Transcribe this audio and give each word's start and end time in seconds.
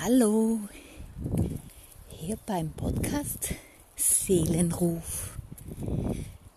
Hallo, 0.00 0.60
hier 2.08 2.38
beim 2.46 2.70
Podcast 2.70 3.52
Seelenruf. 3.96 5.36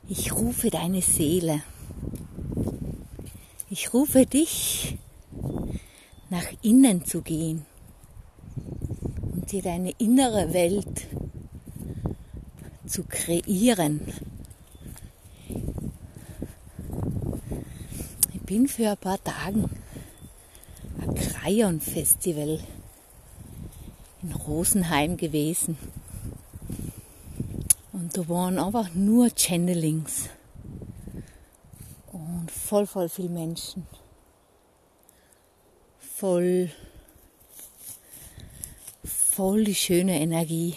Ich 0.07 0.31
rufe 0.31 0.69
deine 0.69 1.01
Seele. 1.01 1.63
Ich 3.71 3.95
rufe 3.95 4.27
dich, 4.27 4.95
nach 6.29 6.45
innen 6.61 7.03
zu 7.03 7.23
gehen 7.23 7.65
und 9.33 9.51
dir 9.51 9.63
deine 9.63 9.89
innere 9.97 10.53
Welt 10.53 11.07
zu 12.85 13.03
kreieren. 13.05 14.01
Ich 18.35 18.41
bin 18.41 18.67
für 18.67 18.91
ein 18.91 18.97
paar 18.97 19.23
Tage 19.23 19.67
ein 20.99 21.15
Crayon-Festival 21.15 22.59
in 24.23 24.33
Rosenheim 24.33 25.17
gewesen. 25.17 25.77
Und 27.91 28.17
da 28.17 28.27
waren 28.29 28.59
einfach 28.59 28.93
nur 28.93 29.29
Channelings. 29.35 30.29
Und 32.11 32.51
voll, 32.51 32.85
voll 32.85 33.09
viel 33.09 33.29
Menschen. 33.29 33.87
Voll, 35.99 36.71
voll 39.03 39.63
die 39.63 39.75
schöne 39.75 40.19
Energie. 40.19 40.75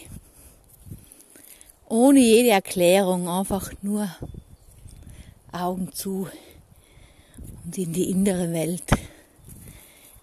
Ohne 1.88 2.20
jede 2.20 2.50
Erklärung, 2.50 3.28
einfach 3.28 3.72
nur 3.82 4.08
Augen 5.52 5.92
zu 5.92 6.28
und 7.64 7.78
in 7.78 7.92
die 7.92 8.10
innere 8.10 8.52
Welt 8.52 8.84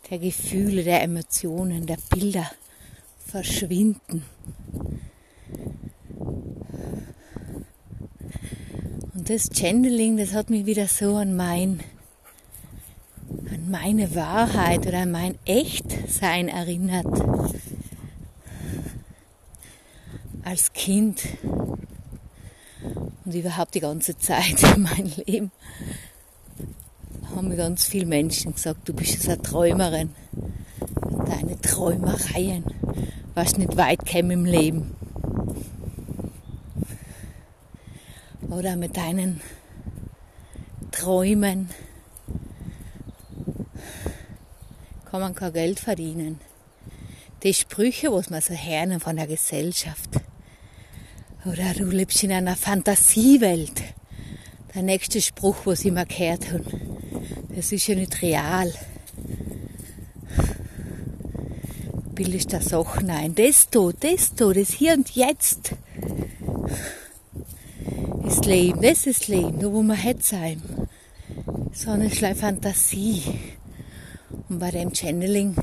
der 0.09 0.19
Gefühle, 0.19 0.83
der 0.83 1.02
Emotionen, 1.03 1.85
der 1.85 1.97
Bilder 2.09 2.49
verschwinden. 3.31 4.23
Und 9.14 9.30
das 9.30 9.50
Channeling, 9.53 10.17
das 10.17 10.33
hat 10.33 10.50
mich 10.50 10.66
wieder 10.66 10.88
so 10.88 11.16
an 11.16 11.36
mein, 11.36 11.80
an 13.50 13.72
meine 13.72 14.16
Wahrheit 14.16 14.86
oder 14.86 15.00
an 15.00 15.11
mein 15.11 15.38
Echtsein 15.45 16.50
erinnert. 16.50 17.08
Als 20.44 20.73
Kind 20.73 21.23
und 23.23 23.34
überhaupt 23.34 23.75
die 23.75 23.80
ganze 23.80 24.17
Zeit 24.17 24.61
in 24.75 24.81
meinem 24.81 25.11
Leben 25.25 25.52
haben 27.34 27.47
mir 27.47 27.56
ganz 27.56 27.86
viele 27.86 28.06
Menschen 28.06 28.53
gesagt, 28.53 28.89
du 28.89 28.94
bist 28.94 29.25
eine 29.25 29.41
Träumerin. 29.41 30.09
Deine 31.28 31.61
Träumereien 31.61 32.66
was 33.34 33.58
nicht 33.58 33.78
weit 33.78 34.06
käme 34.06 34.34
im 34.34 34.46
Leben. 34.46 34.96
Oder 38.50 38.76
mit 38.76 38.98
deinen 38.98 39.42
Träumen 40.92 41.70
kann 45.06 45.22
man 45.22 45.36
kein 45.36 45.54
Geld 45.54 45.80
verdienen. 45.80 46.40
Die 47.44 47.54
Sprüche, 47.54 48.12
was 48.12 48.30
man 48.30 48.42
so 48.42 48.54
hören 48.54 49.00
von 49.00 49.16
der 49.16 49.28
Gesellschaft. 49.28 50.09
Oder 51.46 51.74
du 51.74 51.86
lebst 51.86 52.24
in 52.24 52.32
einer 52.32 52.56
Fantasiewelt. 52.56 53.82
Der 54.76 54.84
nächste 54.84 55.22
Spruch, 55.22 55.66
was 55.66 55.80
ich 55.80 55.88
immer 55.88 56.06
gehört 56.06 56.52
habe. 56.52 56.64
Das 57.56 57.72
ist 57.72 57.88
ja 57.88 57.96
nicht 57.96 58.22
real. 58.22 58.72
Bildest 62.23 62.53
da 62.53 62.61
Sachen 62.61 63.09
ein. 63.09 63.33
Das 63.33 63.67
da, 63.72 63.89
das 64.00 64.36
da, 64.36 64.53
das 64.53 64.73
hier 64.73 64.94
und 64.94 65.09
jetzt 65.16 65.72
ist 68.28 68.46
Leben, 68.46 68.79
das 68.79 69.07
ist 69.07 69.28
Leben, 69.28 69.59
da 69.59 69.72
wo 69.72 69.81
wir 69.81 69.96
hätte 69.96 70.22
sein. 70.22 70.62
So 71.73 71.90
eine 71.90 72.12
schleif 72.12 72.41
Fantasie. 72.41 73.23
Und 74.50 74.59
bei 74.59 74.69
dem 74.69 74.94
Channeling 74.94 75.56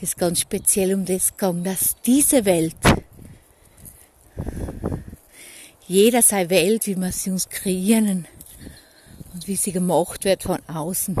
ist 0.00 0.16
ganz 0.16 0.40
speziell 0.40 0.94
um 0.94 1.04
das 1.04 1.36
gegangen, 1.36 1.64
dass 1.64 1.96
diese 2.06 2.44
Welt, 2.44 2.76
jeder 5.88 6.22
sei 6.22 6.48
Welt, 6.48 6.86
wie 6.86 6.94
wir 6.94 7.10
sie 7.10 7.30
uns 7.30 7.48
kreieren 7.48 8.28
und 9.34 9.48
wie 9.48 9.56
sie 9.56 9.72
gemacht 9.72 10.24
wird 10.24 10.44
von 10.44 10.60
außen, 10.68 11.16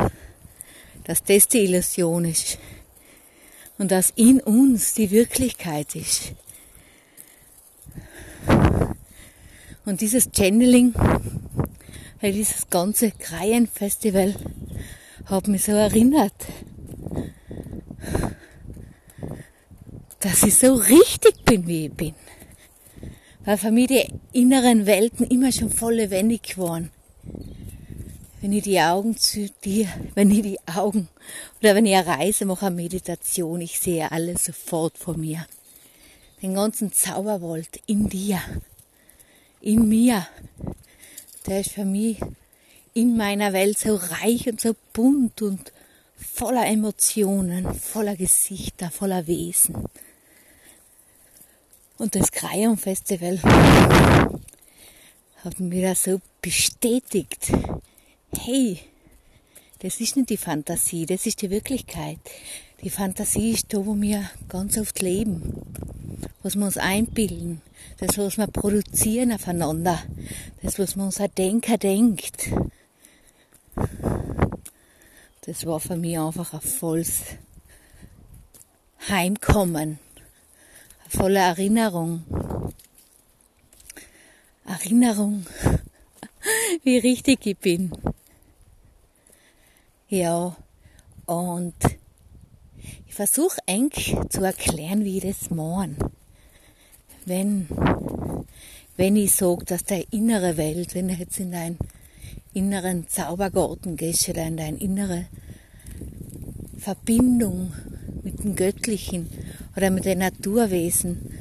dass 1.02 1.24
das 1.24 1.48
die 1.48 1.64
Illusion 1.64 2.26
ist 2.26 2.58
und 3.78 3.90
dass 3.90 4.10
in 4.16 4.40
uns 4.40 4.94
die 4.94 5.10
Wirklichkeit 5.10 5.94
ist. 5.94 6.32
Und 9.84 10.00
dieses 10.00 10.30
Channeling, 10.32 10.94
dieses 12.22 12.68
ganze 12.70 13.12
Kreienfestival 13.12 14.34
hat 15.26 15.48
mich 15.48 15.64
so 15.64 15.72
erinnert, 15.72 16.34
dass 20.20 20.42
ich 20.42 20.56
so 20.56 20.74
richtig 20.74 21.44
bin, 21.44 21.66
wie 21.66 21.86
ich 21.86 21.92
bin. 21.92 22.14
Weil 23.44 23.58
für 23.58 23.70
mich 23.70 23.86
die 23.86 24.08
inneren 24.32 24.86
Welten 24.86 25.26
immer 25.26 25.52
schon 25.52 25.70
voll 25.70 25.94
lebendig 25.94 26.58
waren 26.58 26.90
wenn 28.46 28.52
ich 28.52 28.62
die 28.62 28.80
Augen 28.80 29.16
zu 29.16 29.50
dir, 29.64 29.88
wenn 30.14 30.30
ich 30.30 30.42
die 30.42 30.60
Augen 30.72 31.08
oder 31.60 31.74
wenn 31.74 31.84
ich 31.84 31.96
eine 31.96 32.06
Reise 32.06 32.44
mache, 32.44 32.66
eine 32.66 32.76
Meditation, 32.76 33.60
ich 33.60 33.80
sehe 33.80 34.12
alles 34.12 34.44
sofort 34.44 34.96
vor 34.96 35.16
mir. 35.16 35.44
Den 36.40 36.54
ganzen 36.54 36.92
Zauberwald 36.92 37.80
in 37.86 38.08
dir, 38.08 38.40
in 39.60 39.88
mir, 39.88 40.28
der 41.48 41.58
ist 41.58 41.72
für 41.72 41.84
mich 41.84 42.20
in 42.94 43.16
meiner 43.16 43.52
Welt 43.52 43.80
so 43.80 43.96
reich 43.96 44.48
und 44.48 44.60
so 44.60 44.76
bunt 44.92 45.42
und 45.42 45.72
voller 46.14 46.66
Emotionen, 46.66 47.74
voller 47.74 48.14
Gesichter, 48.14 48.92
voller 48.92 49.26
Wesen. 49.26 49.86
Und 51.98 52.14
das 52.14 52.30
Crayon 52.30 52.76
Festival 52.76 53.42
hat 55.42 55.58
mich 55.58 55.82
da 55.82 55.96
so 55.96 56.20
bestätigt, 56.40 57.50
hey, 58.34 58.80
das 59.80 60.00
ist 60.00 60.16
nicht 60.16 60.30
die 60.30 60.36
Fantasie, 60.36 61.06
das 61.06 61.26
ist 61.26 61.42
die 61.42 61.50
Wirklichkeit. 61.50 62.18
Die 62.82 62.90
Fantasie 62.90 63.52
ist 63.52 63.72
da, 63.72 63.84
wo 63.84 64.00
wir 64.00 64.28
ganz 64.48 64.78
oft 64.78 65.00
leben, 65.00 65.62
was 66.42 66.56
wir 66.56 66.64
uns 66.64 66.76
einbilden, 66.76 67.62
das, 67.98 68.18
was 68.18 68.36
wir 68.36 68.46
produzieren 68.46 69.32
aufeinander, 69.32 70.02
das, 70.62 70.78
was 70.78 70.96
man 70.96 71.06
unser 71.06 71.28
Denker 71.28 71.78
denkt. 71.78 72.50
Das 75.42 75.64
war 75.64 75.80
für 75.80 75.96
mich 75.96 76.18
einfach 76.18 76.52
ein 76.52 76.60
volles 76.60 77.22
Heimkommen, 79.08 79.98
eine 81.04 81.10
volle 81.10 81.38
Erinnerung. 81.38 82.24
Erinnerung, 84.66 85.46
wie 86.82 86.98
richtig 86.98 87.46
ich 87.46 87.58
bin. 87.58 87.90
Ja, 90.08 90.56
und 91.26 91.74
ich 93.06 93.14
versuche 93.14 93.58
eigentlich 93.66 94.16
zu 94.28 94.42
erklären, 94.42 95.04
wie 95.04 95.18
ich 95.18 95.24
das 95.24 95.50
meine. 95.50 95.96
Wenn, 97.24 97.66
wenn 98.96 99.16
ich 99.16 99.34
sage, 99.34 99.64
dass 99.64 99.84
deine 99.84 100.04
innere 100.10 100.56
Welt, 100.56 100.94
wenn 100.94 101.08
du 101.08 101.14
jetzt 101.14 101.40
in 101.40 101.50
deinen 101.50 101.78
inneren 102.54 103.08
Zaubergarten 103.08 103.96
gehst 103.96 104.28
oder 104.28 104.46
in 104.46 104.56
deine 104.56 104.78
innere 104.78 105.26
Verbindung 106.78 107.72
mit 108.22 108.44
dem 108.44 108.54
Göttlichen 108.54 109.28
oder 109.76 109.90
mit 109.90 110.04
den 110.04 110.18
Naturwesen 110.18 111.32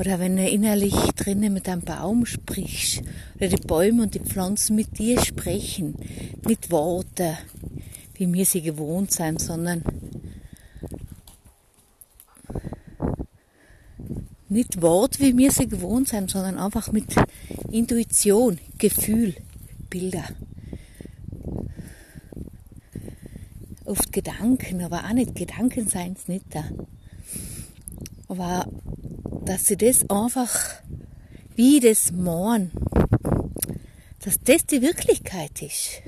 oder 0.00 0.18
wenn 0.18 0.36
du 0.38 0.48
innerlich 0.48 0.94
drinnen 1.14 1.52
mit 1.52 1.68
einem 1.68 1.82
Baum 1.82 2.24
sprichst 2.24 3.02
oder 3.36 3.48
die 3.48 3.66
Bäume 3.66 4.02
und 4.04 4.14
die 4.14 4.20
Pflanzen 4.20 4.74
mit 4.74 4.98
dir 4.98 5.20
sprechen, 5.22 5.94
mit 6.48 6.70
Worten, 6.70 7.36
wie 8.14 8.32
wir 8.32 8.46
sie 8.46 8.62
gewohnt 8.62 9.12
sind, 9.12 9.42
sondern 9.42 9.84
nicht 14.48 14.80
Wort, 14.80 15.20
wie 15.20 15.36
wir 15.36 15.52
sie 15.52 15.68
gewohnt 15.68 16.08
sind, 16.08 16.30
sondern 16.30 16.56
einfach 16.56 16.90
mit 16.92 17.14
Intuition, 17.70 18.58
Gefühl, 18.78 19.34
Bilder. 19.90 20.24
Oft 23.84 24.10
Gedanken, 24.12 24.82
aber 24.82 25.04
auch 25.04 25.12
nicht 25.12 25.34
Gedanken 25.34 25.86
seien 25.86 26.14
es 26.14 26.26
nicht 26.26 26.46
da. 26.54 26.64
Aber 28.30 28.66
dass 29.44 29.66
sie 29.66 29.76
das 29.76 30.08
einfach 30.08 30.80
wie 31.54 31.80
das 31.80 32.12
Morn, 32.12 32.70
dass 34.24 34.40
das 34.40 34.64
die 34.64 34.80
Wirklichkeit 34.80 35.60
ist 35.60 36.00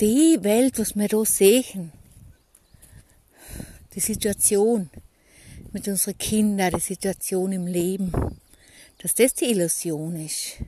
die 0.00 0.38
Welt, 0.42 0.78
was 0.78 0.94
wir 0.94 1.08
da 1.08 1.24
sehen, 1.24 1.92
die 3.94 4.00
Situation 4.00 4.90
mit 5.72 5.88
unseren 5.88 6.18
Kindern, 6.18 6.74
die 6.74 6.80
Situation 6.80 7.52
im 7.52 7.66
Leben, 7.66 8.12
dass 8.98 9.14
das 9.14 9.34
die 9.34 9.46
Illusion 9.46 10.16
ist. 10.16 10.58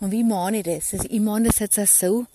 Und 0.00 0.10
wie 0.10 0.24
meine 0.24 0.58
ich 0.58 0.64
das? 0.64 0.94
Also 0.94 1.08
ich 1.08 1.20
meine 1.20 1.48
das 1.48 1.58
jetzt 1.58 1.78
auch 1.78 1.86
so, 1.86 2.26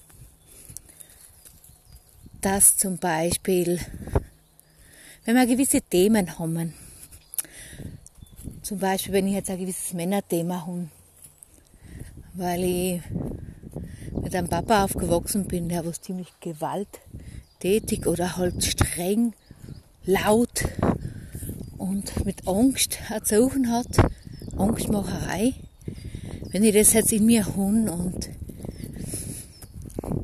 dass 2.41 2.77
zum 2.77 2.97
Beispiel, 2.97 3.79
wenn 5.25 5.35
wir 5.35 5.45
gewisse 5.45 5.81
Themen 5.81 6.37
haben, 6.37 6.73
zum 8.61 8.79
Beispiel, 8.79 9.13
wenn 9.13 9.27
ich 9.27 9.33
jetzt 9.33 9.49
ein 9.49 9.59
gewisses 9.59 9.93
Männerthema 9.93 10.65
habe, 10.65 10.89
weil 12.33 12.63
ich 12.63 13.01
mit 14.21 14.35
einem 14.35 14.49
Papa 14.49 14.83
aufgewachsen 14.83 15.47
bin, 15.47 15.69
der 15.69 15.85
was 15.85 16.01
ziemlich 16.01 16.27
gewalttätig 16.41 18.05
oder 18.05 18.37
halt 18.37 18.63
streng, 18.63 19.33
laut 20.05 20.65
und 21.77 22.25
mit 22.25 22.47
Angst 22.47 22.99
erzogen 23.09 23.71
hat, 23.71 23.87
Angstmacherei. 24.57 25.53
Wenn 26.51 26.63
ich 26.63 26.73
das 26.73 26.93
jetzt 26.93 27.11
in 27.11 27.25
mir 27.25 27.45
habe 27.45 27.91
und 27.91 28.29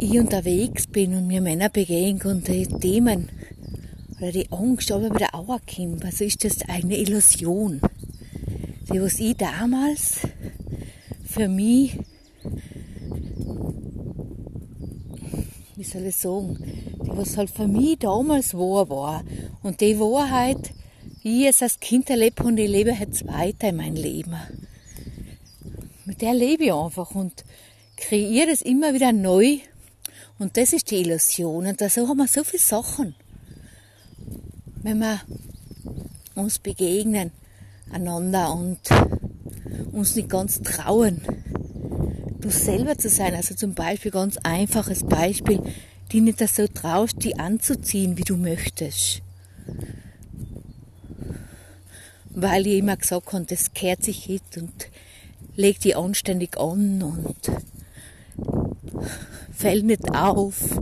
ich 0.04 0.20
unterwegs 0.20 0.88
bin 0.88 1.16
und 1.16 1.28
mir 1.28 1.42
Männer 1.42 1.70
begegnen 1.70 2.36
und 2.36 2.48
die 2.48 2.68
Themen 2.68 3.30
oder 4.20 4.32
die 4.32 4.52
Angst 4.52 4.92
aber 4.92 5.14
wieder 5.14 5.30
kommt, 5.32 6.06
also 6.06 6.24
ist 6.24 6.44
das 6.44 6.62
eine 6.68 6.98
Illusion. 6.98 7.82
Die, 8.92 9.02
was 9.02 9.20
ich 9.20 9.38
damals 9.38 10.20
für 11.26 11.48
mich, 11.48 11.98
wie 15.76 15.84
soll 15.84 16.06
ich 16.06 16.16
sagen, 16.16 16.58
die, 17.04 17.08
was 17.08 17.38
halt 17.38 17.50
für 17.50 17.68
mich 17.68 18.00
damals 18.00 18.54
wahr 18.54 18.90
war. 18.90 19.24
Und 19.64 19.80
die 19.80 20.00
Wahrheit, 20.00 20.72
wie 21.22 21.44
ich 21.44 21.50
es 21.50 21.62
als 21.62 21.80
Kind 21.80 22.10
erlebt 22.10 22.42
und 22.42 22.58
ich 22.58 22.70
lebe 22.70 22.92
jetzt 22.92 23.26
weiter 23.28 23.70
in 23.70 23.78
mein 23.78 23.96
Leben. 23.96 24.36
Mit 26.06 26.22
der 26.22 26.34
lebe 26.34 26.66
ich 26.66 26.74
einfach 26.74 27.16
und 27.16 27.46
kreiere 27.96 28.48
das 28.48 28.62
immer 28.62 28.94
wieder 28.94 29.14
neu 29.14 29.60
und 30.44 30.58
das 30.58 30.74
ist 30.74 30.92
die 30.92 30.98
Illusion. 30.98 31.66
Und 31.68 31.80
so 31.80 32.08
haben 32.08 32.18
wir 32.18 32.28
so 32.28 32.44
viele 32.44 32.62
Sachen. 32.62 33.16
Wenn 34.82 35.00
wir 35.00 35.22
uns 36.36 36.60
begegnen 36.60 37.32
einander 37.90 38.54
und 38.54 38.80
uns 39.94 40.18
nicht 40.18 40.28
ganz 40.28 40.62
trauen, 40.62 41.22
du 42.42 42.50
selber 42.50 42.98
zu 42.98 43.08
sein. 43.08 43.34
Also 43.34 43.56
zum 43.56 43.74
Beispiel 43.74 44.12
ganz 44.12 44.36
einfaches 44.44 45.06
Beispiel, 45.06 45.62
die 46.12 46.20
nicht 46.20 46.40
so 46.40 46.68
traust, 46.68 47.24
die 47.24 47.40
anzuziehen, 47.40 48.18
wie 48.18 48.24
du 48.24 48.36
möchtest. 48.36 49.22
Weil 52.32 52.68
ich 52.68 52.80
immer 52.80 52.98
gesagt 52.98 53.32
habe, 53.32 53.46
das 53.46 53.74
kehrt 53.74 54.04
sich 54.04 54.28
nicht 54.28 54.58
und 54.58 54.90
leg 55.56 55.80
die 55.80 55.96
anständig 55.96 56.58
an 56.58 57.02
und 57.02 57.38
fällt 59.54 59.86
nicht 59.86 60.14
auf 60.14 60.78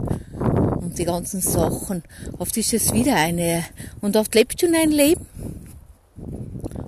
und 0.82 0.98
die 0.98 1.06
ganzen 1.06 1.42
Sachen. 1.42 2.04
Oft 2.40 2.58
ist 2.58 2.74
es 2.74 2.94
wieder 2.94 3.16
eine, 3.16 3.64
und 4.02 4.16
oft 4.18 4.34
lebst 4.34 4.62
du 4.62 4.68
in 4.68 4.76
ein 4.76 4.92
Leben 4.92 5.26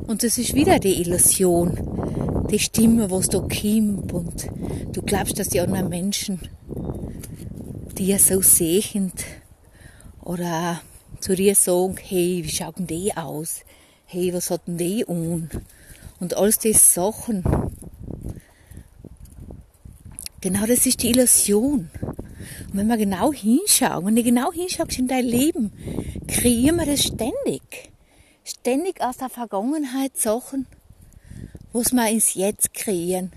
und 0.08 0.24
das 0.24 0.38
ist 0.38 0.54
wieder 0.54 0.80
die 0.80 1.02
Illusion, 1.02 2.48
die 2.52 2.60
Stimme, 2.60 3.10
was 3.10 3.30
da 3.30 3.40
kommt 3.40 4.14
und 4.14 4.50
du 4.92 5.02
glaubst, 5.02 5.40
dass 5.40 5.50
die 5.50 5.60
anderen 5.60 5.90
Menschen 5.90 6.40
dir 7.98 8.20
so 8.20 8.42
sehend 8.42 9.24
oder 10.22 10.82
zu 11.20 11.36
dir 11.36 11.56
sagen, 11.56 11.96
hey, 12.02 12.42
wie 12.44 12.50
schaut 12.50 12.80
denn 12.80 12.88
die 12.88 13.16
aus? 13.16 13.62
Hey, 14.06 14.34
was 14.34 14.50
hat 14.50 14.68
denn 14.68 14.78
die 14.78 15.08
an? 15.08 15.50
Und 16.20 16.36
all 16.36 16.52
diese 16.52 16.80
Sachen, 16.80 17.44
Genau 20.44 20.66
das 20.66 20.86
ist 20.86 21.02
die 21.02 21.12
Illusion. 21.12 21.90
Und 22.02 22.78
wenn 22.78 22.88
wir 22.88 22.98
genau 22.98 23.32
hinschauen, 23.32 24.06
wenn 24.06 24.18
du 24.18 24.24
genau 24.24 24.52
hinschaust 24.52 25.00
in 25.00 25.08
dein 25.08 25.24
Leben, 25.24 25.72
kreieren 26.28 26.76
wir 26.76 26.86
das 26.86 27.04
ständig. 27.04 27.94
Ständig 28.44 29.00
aus 29.00 29.16
der 29.16 29.30
Vergangenheit 29.30 30.18
Sachen, 30.18 30.68
was 31.72 31.94
wir 31.94 32.10
ins 32.10 32.34
Jetzt 32.34 32.74
kreieren, 32.74 33.32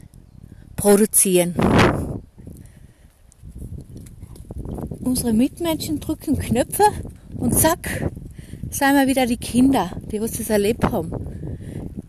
produzieren. 0.75 1.55
Unsere 4.99 5.33
Mitmenschen 5.33 6.01
drücken 6.01 6.37
Knöpfe 6.37 6.83
und 7.37 7.57
zack, 7.57 8.11
sind 8.69 8.95
wir 8.95 9.07
wieder 9.07 9.27
die 9.27 9.37
Kinder, 9.37 9.93
die 10.11 10.21
was 10.21 10.33
das 10.33 10.51
erlebt 10.51 10.83
haben. 10.83 11.13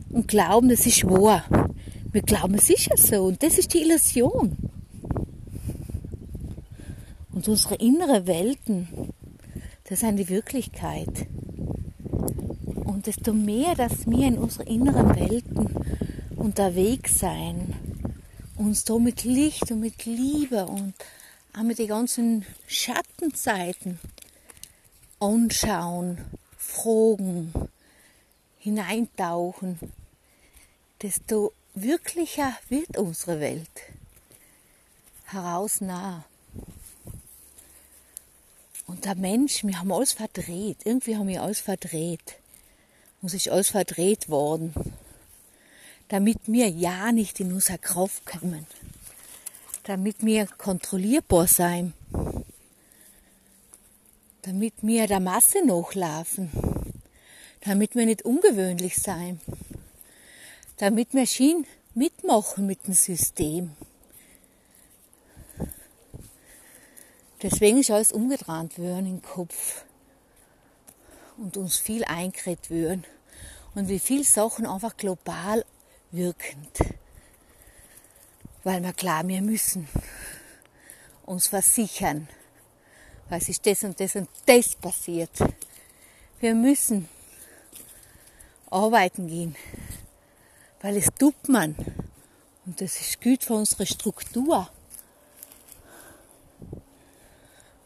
Und 0.09 0.27
glauben, 0.27 0.69
das 0.69 0.87
ist 0.87 1.03
wahr. 1.03 1.43
Wir 2.11 2.23
glauben, 2.23 2.55
es 2.55 2.71
ist 2.71 2.87
ja 2.87 2.97
so. 2.97 3.25
Und 3.25 3.43
das 3.43 3.59
ist 3.59 3.75
die 3.75 3.83
Illusion. 3.83 4.57
Und 7.37 7.47
unsere 7.47 7.75
innere 7.75 8.25
Welten, 8.25 9.13
das 9.83 9.99
sind 9.99 10.17
die 10.17 10.27
Wirklichkeit. 10.27 11.27
Und 12.83 13.05
desto 13.05 13.31
mehr, 13.31 13.75
dass 13.75 14.07
wir 14.07 14.27
in 14.27 14.39
unseren 14.39 14.65
inneren 14.65 15.15
Welten 15.15 15.69
unterwegs 16.35 17.19
sein, 17.19 17.75
uns 18.55 18.85
da 18.85 18.97
mit 18.97 19.23
Licht 19.23 19.69
und 19.71 19.81
mit 19.81 20.05
Liebe 20.05 20.65
und 20.65 20.95
auch 21.55 21.61
mit 21.61 21.77
den 21.77 21.89
ganzen 21.89 22.43
Schattenzeiten 22.65 23.99
anschauen, 25.19 26.17
fragen, 26.57 27.53
hineintauchen, 28.57 29.77
desto 31.03 31.53
wirklicher 31.75 32.57
wird 32.69 32.97
unsere 32.97 33.39
Welt. 33.39 33.69
Heraus 35.25 35.81
nah. 35.81 36.25
Und 38.87 39.03
der 39.03 39.15
Mensch, 39.15 39.63
wir 39.65 39.79
haben 39.79 39.91
alles 39.91 40.13
verdreht. 40.13 40.77
Irgendwie 40.85 41.17
haben 41.17 41.27
wir 41.27 41.43
alles 41.43 41.59
verdreht. 41.59 42.39
Uns 43.21 43.33
ist 43.33 43.49
alles 43.49 43.69
verdreht 43.69 44.29
worden. 44.29 44.73
Damit 46.07 46.39
wir 46.45 46.69
ja 46.69 47.11
nicht 47.11 47.39
in 47.41 47.51
unsere 47.51 47.77
Kraft 47.77 48.25
kommen. 48.25 48.65
Damit 49.83 50.25
wir 50.25 50.47
kontrollierbar 50.47 51.47
sein. 51.47 51.93
Damit 54.43 54.75
wir 54.81 55.07
der 55.07 55.19
Masse 55.19 55.65
nachlaufen. 55.65 56.49
Damit 57.61 57.93
wir 57.95 58.05
nicht 58.05 58.21
ungewöhnlich 58.23 58.95
sein. 58.95 59.41
Damit 60.77 61.13
wir 61.13 61.25
schien 61.25 61.65
mitmachen 61.93 62.65
mit 62.65 62.87
dem 62.87 62.93
System. 62.93 63.71
Deswegen 67.41 67.77
ist 67.77 67.91
alles 67.91 68.11
umgedreht 68.11 68.79
worden 68.79 69.05
im 69.05 69.21
Kopf 69.21 69.85
und 71.37 71.55
uns 71.55 71.77
viel 71.77 72.03
eingeredet 72.03 72.71
worden 72.71 73.05
und 73.75 73.89
wie 73.89 73.99
viele 73.99 74.23
Sachen 74.23 74.65
einfach 74.65 74.97
global 74.97 75.63
wirkend. 76.09 76.79
Weil 78.63 78.81
wir 78.81 78.91
klar, 78.93 79.27
wir 79.27 79.41
müssen 79.43 79.87
uns 81.27 81.47
versichern, 81.47 82.27
weil 83.29 83.39
es 83.39 83.49
ist 83.49 83.65
das 83.67 83.83
und 83.83 83.99
das 83.99 84.15
und 84.15 84.29
das 84.47 84.75
passiert. 84.75 85.37
Wir 86.39 86.55
müssen 86.55 87.07
arbeiten 88.71 89.27
gehen, 89.27 89.55
weil 90.81 90.97
es 90.97 91.09
tut 91.19 91.47
man 91.47 91.75
und 92.65 92.81
das 92.81 92.99
ist 92.99 93.21
gut 93.21 93.43
für 93.43 93.53
unsere 93.53 93.85
Struktur. 93.85 94.71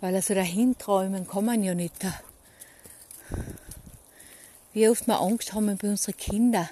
Weil 0.02 0.16
also 0.16 0.34
dahin 0.34 0.78
träumen 0.78 1.28
kann 1.28 1.46
man 1.46 1.64
ja 1.64 1.76
nicht. 1.76 1.94
Wie 4.74 4.90
oft 4.90 5.06
wir 5.08 5.22
Angst 5.22 5.54
haben 5.54 5.78
bei 5.78 5.90
unseren 5.90 6.18
Kindern, 6.18 6.70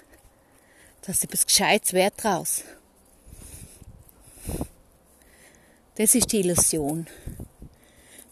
dass 1.03 1.21
sie 1.21 1.27
etwas 1.27 1.45
Gescheites 1.45 1.93
wird 1.93 2.13
draus. 2.23 2.63
Das 5.95 6.15
ist 6.15 6.31
die 6.31 6.39
Illusion. 6.39 7.07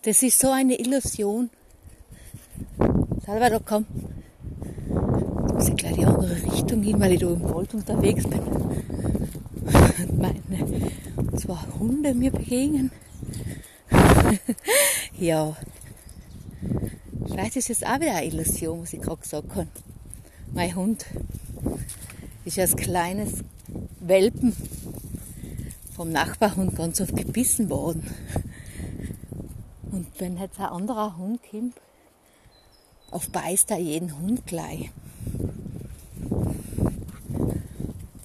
Das 0.01 0.24
ist 0.24 0.39
so 0.39 0.51
eine 0.51 0.80
Illusion. 0.80 1.51
Salvador, 3.25 3.62
komm. 3.63 3.86
Jetzt 5.42 5.54
muss 5.54 5.70
ich 5.70 5.75
gleich 5.75 5.96
die 5.96 6.06
andere 6.06 6.42
Richtung 6.44 6.82
gehen, 6.82 7.00
weil 7.00 7.12
ich 7.12 7.20
da 7.20 7.27
im 7.27 7.44
Wald 7.44 7.74
unterwegs 7.74 8.24
bin. 8.24 8.39
Und 10.00 10.18
meine 10.18 11.38
zwei 11.38 11.58
Hunde 11.77 12.13
mir 12.16 12.32
begegnen. 12.32 12.92
ja. 15.19 15.55
Vielleicht 17.27 17.55
ist 17.55 17.69
es 17.69 17.84
auch 17.84 18.00
wieder 18.00 18.15
eine 18.15 18.25
Illusion, 18.25 18.81
was 18.81 18.93
ich 18.93 19.01
gerade 19.01 19.22
gesagt 19.22 19.55
habe. 19.55 19.67
Mein 20.53 20.75
Hund 20.75 21.05
ist 22.46 22.57
als 22.60 22.75
kleines 22.75 23.43
Welpen 24.00 24.55
vom 25.96 26.12
Nachbarhund 26.12 26.75
ganz 26.75 27.01
oft 27.01 27.15
gebissen 27.15 27.69
worden. 27.69 28.05
Und 29.91 30.07
wenn 30.19 30.38
jetzt 30.38 30.60
ein 30.60 30.67
anderer 30.67 31.17
Hund 31.17 31.39
kommt, 31.50 31.75
auf 33.12 33.29
beißt 33.29 33.72
er 33.72 33.79
jeden 33.79 34.17
Hund 34.17 34.46
gleich. 34.46 34.91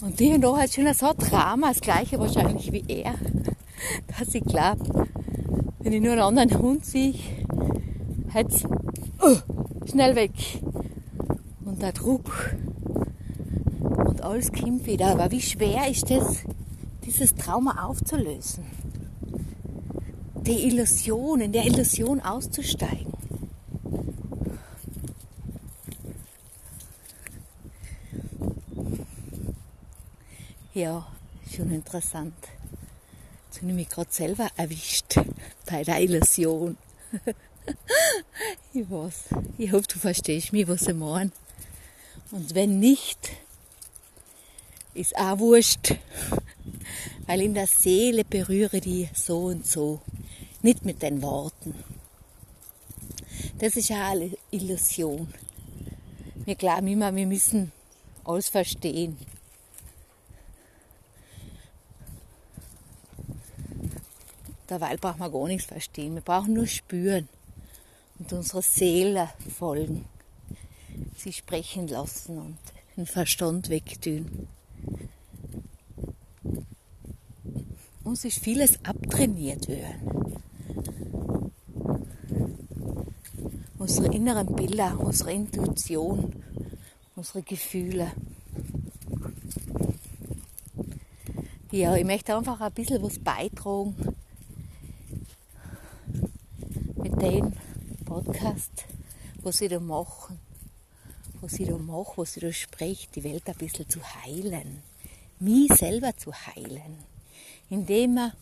Und 0.00 0.18
die 0.18 0.38
da 0.38 0.56
hat 0.56 0.73
schon 0.73 0.92
so 0.94 1.06
ein 1.06 1.16
Drama, 1.16 1.68
das 1.68 1.80
gleiche 1.80 2.18
wahrscheinlich 2.18 2.73
wie 2.73 2.85
er, 2.88 3.14
dass 4.18 4.35
ich 4.35 4.44
glaube, 4.44 5.09
wenn 5.82 5.92
ich 5.92 6.00
nur 6.00 6.12
einen 6.12 6.38
anderen 6.38 6.58
Hund 6.58 6.86
sehe, 6.86 7.14
hätte 8.28 8.68
uh, 9.22 9.36
schnell 9.90 10.14
weg. 10.14 10.32
Und 11.64 11.82
der 11.82 11.92
Druck 11.92 12.54
und 13.80 14.20
alles 14.22 14.52
kommt 14.52 14.86
wieder. 14.86 15.08
Aber 15.08 15.30
wie 15.30 15.40
schwer 15.40 15.88
ist 15.88 16.08
das, 16.10 16.44
dieses 17.04 17.34
Trauma 17.34 17.84
aufzulösen? 17.84 18.64
Die 20.46 20.66
Illusion, 20.66 21.40
in 21.40 21.52
der 21.52 21.64
Illusion 21.66 22.20
auszusteigen. 22.20 23.12
Ja, 30.74 31.06
schon 31.54 31.70
interessant. 31.70 32.34
Jetzt 33.48 33.58
habe 33.58 33.70
ich 33.70 33.76
mich 33.76 33.88
gerade 33.88 34.10
selber 34.10 34.48
erwischt 34.56 35.18
der 35.81 36.00
Illusion. 36.00 36.76
ich 38.73 38.91
weiß. 38.91 39.25
Ich 39.59 39.73
hoffe, 39.73 39.87
du 39.88 39.99
verstehst 39.99 40.52
mich, 40.52 40.69
was 40.69 40.87
ich 40.87 40.95
meine. 40.95 41.33
Und 42.31 42.55
wenn 42.55 42.79
nicht, 42.79 43.31
ist 44.95 45.17
auch 45.17 45.38
wurscht. 45.38 45.95
Weil 47.26 47.43
in 47.43 47.55
der 47.55 47.67
Seele 47.67 48.25
berühre 48.25 48.81
die 48.81 49.09
so 49.14 49.47
und 49.47 49.67
so. 49.67 50.00
Nicht 50.62 50.85
mit 50.85 51.02
den 51.02 51.23
Worten. 51.23 51.75
Das 53.59 53.76
ist 53.76 53.88
ja 53.88 54.11
eine 54.11 54.31
Illusion. 54.50 55.33
Wir 56.45 56.55
glauben 56.57 56.88
immer, 56.88 57.14
wir 57.14 57.26
müssen 57.26 57.73
alles 58.25 58.49
verstehen. 58.49 59.17
Derweil 64.73 64.97
brauchen 64.97 65.21
wir 65.21 65.31
gar 65.31 65.49
nichts 65.49 65.67
verstehen. 65.67 66.14
Wir 66.14 66.23
brauchen 66.23 66.55
nur 66.55 66.67
spüren 66.67 67.29
und 68.19 68.33
unserer 68.33 68.62
Seele 68.62 69.29
folgen. 69.55 70.07
Sie 71.14 71.31
sprechen 71.31 71.88
lassen 71.88 72.38
und 72.38 72.59
den 72.97 73.05
Verstand 73.05 73.69
wegtun. 73.69 74.49
Uns 78.02 78.25
ist 78.25 78.38
vieles 78.38 78.83
abtrainiert 78.83 79.69
worden. 79.69 81.52
Unsere 83.76 84.07
inneren 84.14 84.57
Bilder, 84.57 84.99
unsere 84.99 85.35
Intuition, 85.35 86.43
unsere 87.14 87.43
Gefühle. 87.43 88.11
Ja, 91.71 91.95
ich 91.95 92.07
möchte 92.07 92.35
einfach 92.35 92.62
ein 92.62 92.73
bisschen 92.73 93.02
was 93.02 93.19
beitragen 93.19 94.12
den 97.23 97.57
Podcast, 98.05 98.85
was 99.43 99.61
ich 99.61 99.71
da 99.71 99.79
mache, 99.79 100.37
was 101.41 101.52
ich 101.52 101.69
da 101.69 101.79
mache, 101.79 102.14
was 102.17 102.37
ich 102.37 102.43
da 102.43 102.52
spreche, 102.52 103.07
die 103.14 103.23
Welt 103.23 103.49
ein 103.49 103.55
bisschen 103.55 103.88
zu 103.88 104.00
heilen, 104.02 104.83
mich 105.38 105.73
selber 105.73 106.17
zu 106.17 106.33
heilen, 106.33 106.99
indem, 107.71 108.33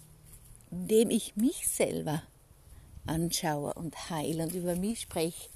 indem 0.71 1.11
ich 1.11 1.37
mich 1.37 1.69
selber 1.69 2.23
anschaue 3.05 3.75
und 3.75 4.09
heile 4.09 4.45
und 4.45 4.55
über 4.55 4.75
mich 4.77 5.03
spreche, 5.03 5.51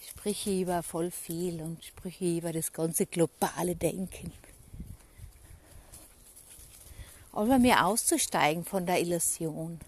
spreche 0.00 0.50
ich 0.50 0.62
über 0.62 0.82
voll 0.82 1.12
viel 1.12 1.62
und 1.62 1.84
spreche 1.84 2.38
über 2.38 2.52
das 2.52 2.72
ganze 2.72 3.06
globale 3.06 3.76
Denken. 3.76 4.32
Aber 7.30 7.60
mir 7.60 7.86
auszusteigen 7.86 8.64
von 8.64 8.84
der 8.84 9.00
Illusion 9.00 9.78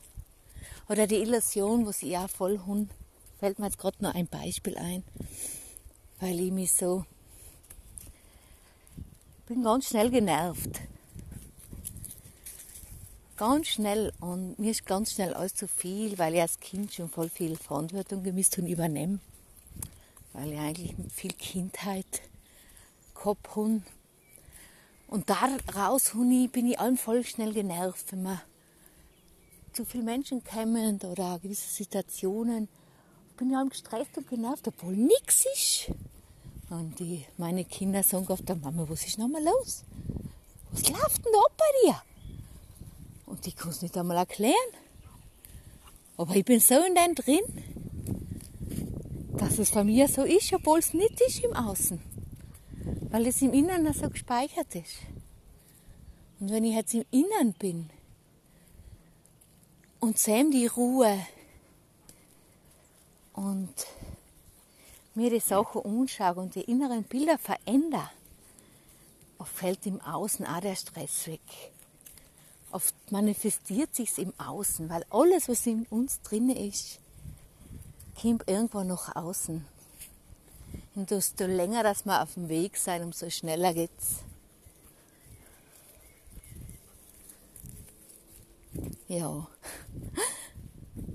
oder 0.90 1.06
die 1.06 1.23
Illusion, 1.23 1.87
wo 1.87 1.92
sie 1.92 2.11
ja 2.11 2.26
voll 2.26 2.59
Hund, 2.66 2.90
fällt 3.38 3.61
mir 3.61 3.66
jetzt 3.66 3.78
gerade 3.78 3.99
nur 4.00 4.12
ein 4.12 4.26
Beispiel 4.26 4.76
ein, 4.76 5.04
weil 6.18 6.40
ich 6.40 6.50
mich 6.50 6.73
so, 6.73 7.04
bin 9.47 9.62
ganz 9.62 9.88
schnell 9.88 10.11
genervt. 10.11 10.80
Ganz 13.37 13.68
schnell 13.68 14.12
und 14.18 14.59
mir 14.59 14.73
ist 14.73 14.85
ganz 14.85 15.12
schnell 15.12 15.32
alles 15.32 15.54
zu 15.54 15.68
viel, 15.68 16.18
weil 16.18 16.35
ich 16.35 16.40
als 16.40 16.59
Kind 16.59 16.92
schon 16.92 17.09
voll 17.09 17.28
viel 17.28 17.56
Verantwortung 17.56 18.25
gemisst 18.25 18.59
und 18.59 18.66
übernehme. 18.66 19.20
Weil 20.32 20.52
ich 20.52 20.59
eigentlich 20.59 20.94
viel 21.14 21.32
Kindheit 21.32 22.20
gehabt 23.14 23.49
habe. 23.56 23.80
Und 25.06 25.30
daraus 25.30 26.12
bin 26.12 26.66
ich 26.66 26.80
allem 26.80 26.97
voll 26.97 27.25
schnell 27.25 27.52
genervt, 27.52 28.12
wenn 28.12 28.25
man 28.25 28.40
zu 29.73 29.85
viele 29.85 30.05
Menschen 30.05 30.43
kommen 30.45 31.00
oder 31.03 31.39
gewisse 31.39 31.69
Situationen, 31.69 32.69
bin 33.37 33.50
ich 33.50 33.57
allem 33.57 33.71
gestresst 33.71 34.17
und 34.17 34.29
genervt, 34.29 34.69
obwohl 34.69 34.95
nichts 34.95 35.47
ist. 35.55 35.93
Und 36.69 36.99
die, 37.00 37.25
meine 37.37 37.65
Kinder 37.65 38.03
sagen 38.03 38.27
oft, 38.29 38.49
Mama, 38.49 38.85
was 38.89 39.07
ist 39.07 39.19
nochmal 39.19 39.43
los? 39.43 39.85
Was 40.73 40.89
läuft 40.89 41.25
denn 41.25 41.33
da 41.33 41.41
bei 41.57 41.65
dir? 41.83 42.03
Und 43.27 43.47
ich 43.47 43.57
kann 43.57 43.71
es 43.71 43.83
nicht 43.83 43.97
einmal 43.97 44.19
erklären. 44.19 44.55
Aber 46.17 46.37
ich 46.37 46.45
bin 46.45 46.61
so 46.61 46.75
in 46.75 46.95
dem 46.95 47.15
drin, 47.15 47.41
dass 49.39 49.59
es 49.59 49.71
bei 49.71 49.85
mir 49.85 50.07
so 50.07 50.23
ist, 50.23 50.53
obwohl 50.53 50.81
es 50.81 50.93
nicht 50.93 51.21
ist 51.27 51.43
im 51.43 51.55
Außen. 51.55 52.00
Weil 53.11 53.27
es 53.27 53.41
im 53.41 53.53
Inneren 53.53 53.93
so 53.95 54.09
gespeichert 54.11 54.75
ist. 54.75 54.99
Und 56.39 56.50
wenn 56.50 56.65
ich 56.65 56.75
jetzt 56.75 56.95
im 56.95 57.05
Inneren 57.11 57.55
bin, 57.55 57.91
und 60.00 60.19
Sam 60.19 60.50
die 60.50 60.66
Ruhe 60.66 61.26
und 63.35 63.75
mir 65.14 65.30
die 65.30 65.40
Sachen 65.40 65.85
anschaue 65.85 66.37
und 66.37 66.54
die 66.54 66.62
inneren 66.62 67.04
Bilder 67.04 67.38
verändere, 67.38 68.11
oft 69.38 69.52
fällt 69.52 69.87
im 69.87 70.00
Außen 70.00 70.47
auch 70.47 70.61
der 70.61 70.76
Stress 70.76 71.26
weg. 71.26 71.40
Oft 72.73 72.95
manifestiert 73.11 73.95
sich 73.95 74.16
im 74.19 74.33
Außen, 74.38 74.88
weil 74.88 75.04
alles, 75.11 75.49
was 75.49 75.66
in 75.66 75.87
uns 75.90 76.21
drin 76.23 76.50
ist, 76.50 77.00
kommt 78.21 78.49
irgendwo 78.49 78.83
nach 78.85 79.16
außen. 79.16 79.64
Und 80.95 81.11
desto 81.11 81.47
länger, 81.47 81.83
dass 81.83 82.04
wir 82.04 82.23
auf 82.23 82.35
dem 82.35 82.49
Weg 82.49 82.76
sein, 82.76 83.02
umso 83.02 83.28
schneller 83.28 83.75
geht's. 83.75 84.23
Ja. 89.08 89.49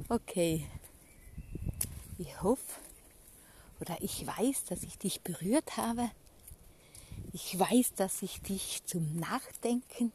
Okay. 0.09 0.65
Ich 2.17 2.41
hoffe 2.41 2.79
oder 3.79 3.97
ich 4.01 4.25
weiß, 4.25 4.65
dass 4.65 4.83
ich 4.83 4.97
dich 4.97 5.21
berührt 5.21 5.77
habe. 5.77 6.09
Ich 7.33 7.57
weiß, 7.57 7.93
dass 7.95 8.21
ich 8.21 8.41
dich 8.41 8.83
zum 8.85 9.19
Nachdenken, 9.19 10.11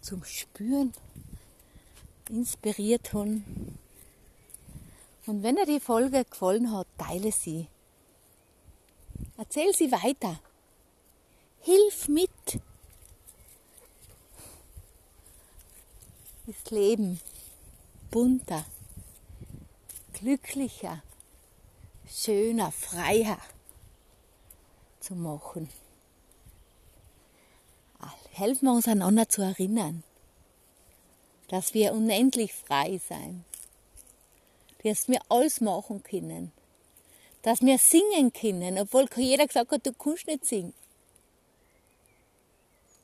zum 0.00 0.22
Spüren 0.24 0.92
inspiriert 2.28 3.12
habe. 3.12 3.42
Und 5.26 5.42
wenn 5.42 5.56
dir 5.56 5.66
die 5.66 5.80
Folge 5.80 6.24
gefallen 6.24 6.72
hat, 6.72 6.86
teile 6.98 7.32
sie. 7.32 7.66
Erzähl 9.36 9.74
sie 9.74 9.90
weiter. 9.90 10.38
Hilf 11.60 12.08
mit. 12.08 12.60
Das 16.46 16.70
Leben. 16.70 17.20
Bunter, 18.10 18.64
glücklicher, 20.12 21.02
schöner, 22.08 22.72
freier. 22.72 23.38
Zu 25.00 25.14
machen. 25.14 25.68
Helfen 28.32 28.66
wir 28.66 28.72
uns 28.72 28.86
einander 28.86 29.28
zu 29.30 29.40
erinnern, 29.40 30.02
dass 31.48 31.72
wir 31.72 31.92
unendlich 31.92 32.52
frei 32.52 33.00
sein, 33.08 33.44
dass 34.84 35.08
wir 35.08 35.20
alles 35.30 35.62
machen 35.62 36.02
können, 36.02 36.52
dass 37.40 37.62
wir 37.62 37.78
singen 37.78 38.34
können, 38.34 38.78
obwohl 38.78 39.08
jeder 39.16 39.46
gesagt 39.46 39.70
hat, 39.70 39.86
du 39.86 39.92
kannst 39.94 40.26
nicht 40.26 40.44
singen. 40.44 40.74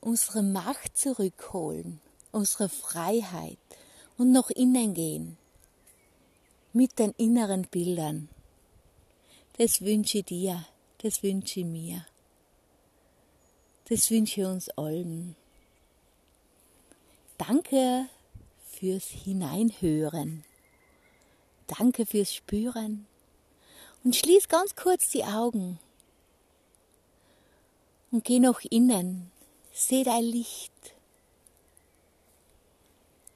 Unsere 0.01 0.43
Macht 0.43 0.97
zurückholen 0.97 1.99
unsere 2.33 2.67
Freiheit 2.67 3.57
und 4.17 4.31
noch 4.31 4.49
innen 4.49 4.93
gehen 4.93 5.37
mit 6.73 6.97
den 6.99 7.11
inneren 7.17 7.63
Bildern. 7.63 8.29
Das 9.57 9.81
wünsche 9.81 10.19
ich 10.19 10.25
dir, 10.25 10.65
das 10.97 11.21
wünsche 11.21 11.61
ich 11.61 11.65
mir, 11.65 12.05
das 13.89 14.09
wünsche 14.09 14.41
ich 14.41 14.47
uns 14.47 14.69
allen. 14.69 15.35
Danke 17.37 18.07
fürs 18.71 19.05
Hineinhören. 19.05 20.43
Danke 21.67 22.05
fürs 22.05 22.33
Spüren. 22.33 23.05
Und 24.03 24.15
schließ 24.15 24.47
ganz 24.47 24.75
kurz 24.75 25.09
die 25.09 25.23
Augen. 25.23 25.79
Und 28.11 28.23
geh 28.23 28.39
noch 28.39 28.61
innen. 28.61 29.31
Seh 29.71 30.03
dein 30.03 30.23
Licht. 30.23 30.92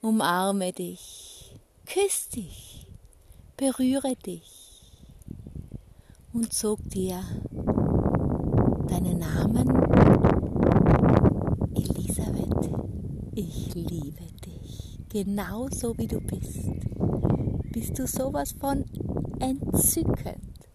Umarme 0.07 0.71
dich. 0.71 1.59
Küss 1.85 2.29
dich. 2.29 2.87
Berühre 3.57 4.15
dich. 4.15 4.81
Und 6.31 6.53
sog 6.53 6.79
dir 6.89 7.21
deinen 8.87 9.17
Namen. 9.17 9.67
Elisabeth, 11.75 12.71
ich 13.35 13.75
liebe 13.75 14.23
dich. 14.45 14.97
Genauso 15.09 15.97
wie 15.97 16.07
du 16.07 16.21
bist. 16.21 16.69
Bist 17.73 17.99
du 17.99 18.07
sowas 18.07 18.55
von 18.57 18.85
entzückend. 19.41 20.69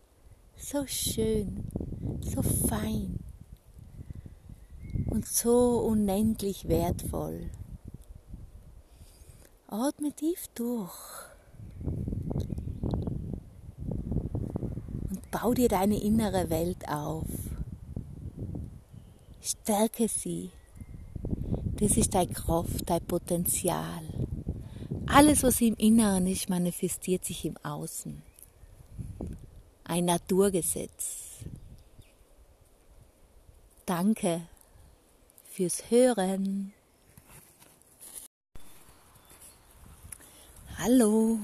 So 0.59 0.85
schön. 0.87 1.65
So 2.21 2.43
fein 2.43 3.19
und 5.09 5.25
so 5.25 5.79
unendlich 5.87 6.69
wertvoll. 6.69 7.51
Atme 9.73 10.12
tief 10.12 10.49
durch 10.55 10.93
und 15.09 15.31
bau 15.31 15.55
dir 15.55 15.71
deine 15.71 15.99
innere 15.99 16.50
Welt 16.50 16.87
auf. 16.91 17.25
Stärke 19.41 20.09
sie. 20.09 20.50
Das 21.76 21.97
ist 21.97 22.12
deine 22.12 22.35
Kraft, 22.35 22.91
dein 22.91 23.00
Potenzial. 23.07 24.02
Alles, 25.07 25.43
was 25.43 25.62
im 25.62 25.75
Inneren 25.76 26.26
ist, 26.26 26.50
manifestiert 26.50 27.25
sich 27.25 27.47
im 27.47 27.57
Außen. 27.62 28.21
Ein 29.85 30.05
Naturgesetz. 30.05 31.47
Danke 33.87 34.43
fürs 35.47 35.91
Hören. 35.91 36.75
Hallo, 40.85 41.39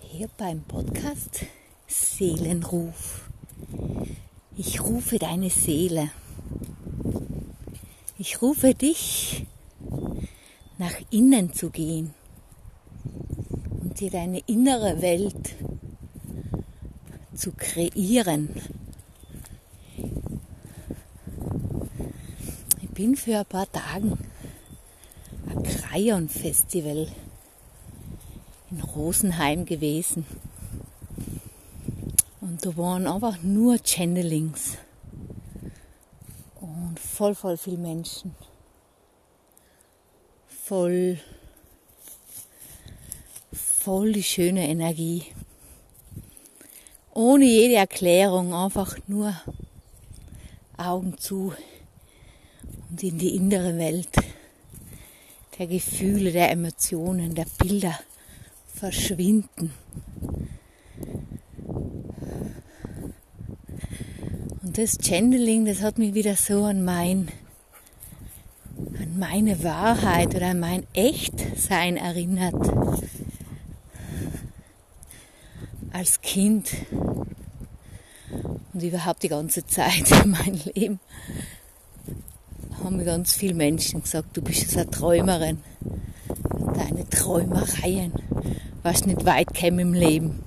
hier 0.00 0.28
beim 0.36 0.62
Podcast 0.62 1.46
Seelenruf. 1.86 3.28
Ich 4.56 4.82
rufe 4.82 5.20
deine 5.20 5.48
Seele. 5.48 6.10
Ich 8.18 8.42
rufe 8.42 8.74
dich, 8.74 9.46
nach 10.76 10.96
innen 11.10 11.52
zu 11.52 11.70
gehen 11.70 12.12
und 13.80 14.00
dir 14.00 14.10
deine 14.10 14.40
innere 14.46 15.00
Welt 15.00 15.54
zu 17.32 17.52
kreieren, 17.52 18.48
bin 22.94 23.14
für 23.14 23.38
ein 23.38 23.46
paar 23.46 23.70
Tage 23.70 24.18
am 25.48 25.62
Krayon 25.62 26.28
Festival 26.28 27.06
Rosenheim 28.94 29.64
gewesen. 29.64 30.26
Und 32.40 32.64
da 32.64 32.76
waren 32.76 33.06
einfach 33.06 33.42
nur 33.42 33.78
Channelings. 33.82 34.78
Und 36.60 36.98
voll, 37.00 37.34
voll 37.34 37.56
viel 37.56 37.78
Menschen. 37.78 38.34
Voll, 40.46 41.18
voll 43.52 44.12
die 44.12 44.22
schöne 44.22 44.68
Energie. 44.68 45.24
Ohne 47.12 47.44
jede 47.44 47.76
Erklärung, 47.76 48.54
einfach 48.54 48.96
nur 49.06 49.34
Augen 50.76 51.16
zu 51.18 51.52
und 52.90 53.02
in 53.02 53.18
die 53.18 53.36
innere 53.36 53.76
Welt 53.78 54.08
der 55.58 55.66
Gefühle, 55.66 56.32
der 56.32 56.50
Emotionen, 56.50 57.34
der 57.34 57.46
Bilder 57.58 57.98
verschwinden. 58.74 59.72
Und 64.62 64.78
das 64.78 64.98
Channeling, 65.00 65.64
das 65.64 65.82
hat 65.82 65.98
mich 65.98 66.14
wieder 66.14 66.36
so 66.36 66.64
an 66.64 66.84
mein, 66.84 67.28
an 68.98 69.18
meine 69.18 69.62
Wahrheit 69.62 70.34
oder 70.34 70.48
an 70.48 70.60
mein 70.60 70.86
Echtsein 70.92 71.96
erinnert. 71.96 72.54
Als 75.92 76.20
Kind 76.22 76.72
und 78.72 78.82
überhaupt 78.82 79.22
die 79.22 79.28
ganze 79.28 79.64
Zeit 79.66 80.10
in 80.24 80.30
meinem 80.32 80.60
Leben 80.74 81.00
haben 82.84 82.96
mir 82.96 83.04
ganz 83.04 83.32
viele 83.32 83.54
Menschen 83.54 84.02
gesagt, 84.02 84.36
du 84.36 84.42
bist 84.42 84.76
eine 84.76 84.90
Träumerin. 84.90 85.58
Deine 86.74 87.08
Träumereien, 87.08 88.12
was 88.84 89.06
nicht 89.06 89.24
weit 89.24 89.54
käme 89.54 89.80
im 89.80 89.94
Leben. 89.94 90.44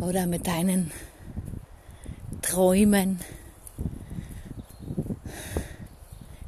Oder 0.00 0.26
mit 0.26 0.46
deinen 0.46 0.92
Träumen 2.40 3.18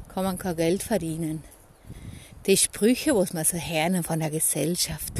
kann 0.07 0.23
man 0.23 0.37
kein 0.37 0.55
Geld 0.55 0.83
verdienen. 0.83 1.43
Die 2.45 2.55
Sprüche, 2.55 3.13
was 3.13 3.33
man 3.33 3.43
so 3.43 3.57
hören 3.57 4.03
von 4.03 4.21
der 4.21 4.31
Gesellschaft. 4.31 5.13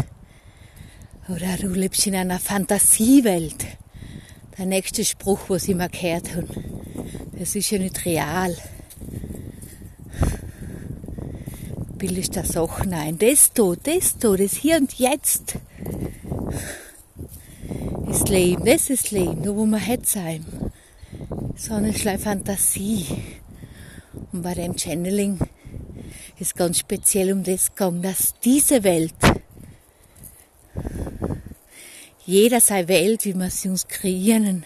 Oder 1.27 1.57
du 1.57 1.67
lebst 1.67 2.07
in 2.07 2.15
einer 2.15 2.39
Fantasiewelt. 2.39 3.65
Der 4.57 4.65
nächste 4.65 5.03
Spruch, 5.03 5.41
was 5.49 5.63
ich 5.63 5.71
immer 5.71 5.89
gehört 5.89 6.33
habe. 6.33 6.47
Es 7.37 7.53
ist 7.53 7.69
ja 7.69 7.79
nicht 7.79 8.05
real. 8.05 8.55
Bildest 11.99 12.37
da 12.37 12.45
Sachen 12.45 12.93
ein. 12.93 13.19
Das 13.19 13.51
da, 13.51 13.73
das 13.75 14.17
da, 14.17 14.33
das 14.37 14.53
hier 14.53 14.77
und 14.77 14.93
jetzt 14.93 15.55
ist 18.09 18.29
Leben, 18.29 18.63
das 18.63 18.89
ist 18.89 19.11
Leben, 19.11 19.43
da 19.43 19.53
wo 19.53 19.65
wir 19.65 19.85
heute 19.85 20.05
sein. 20.05 20.45
So 21.57 21.73
eine 21.73 21.91
kleine 21.91 22.17
Fantasie. 22.17 23.05
Und 24.31 24.43
bei 24.43 24.53
dem 24.53 24.77
Channeling 24.77 25.39
ist 26.39 26.55
ganz 26.55 26.79
speziell 26.79 27.33
um 27.33 27.43
das 27.43 27.75
gegangen, 27.75 28.01
dass 28.01 28.33
diese 28.45 28.85
Welt, 28.85 29.13
jeder 32.25 32.61
sei 32.61 32.87
Welt, 32.87 33.25
wie 33.25 33.33
wir 33.33 33.49
sie 33.49 33.67
uns 33.67 33.89
kreieren, 33.89 34.65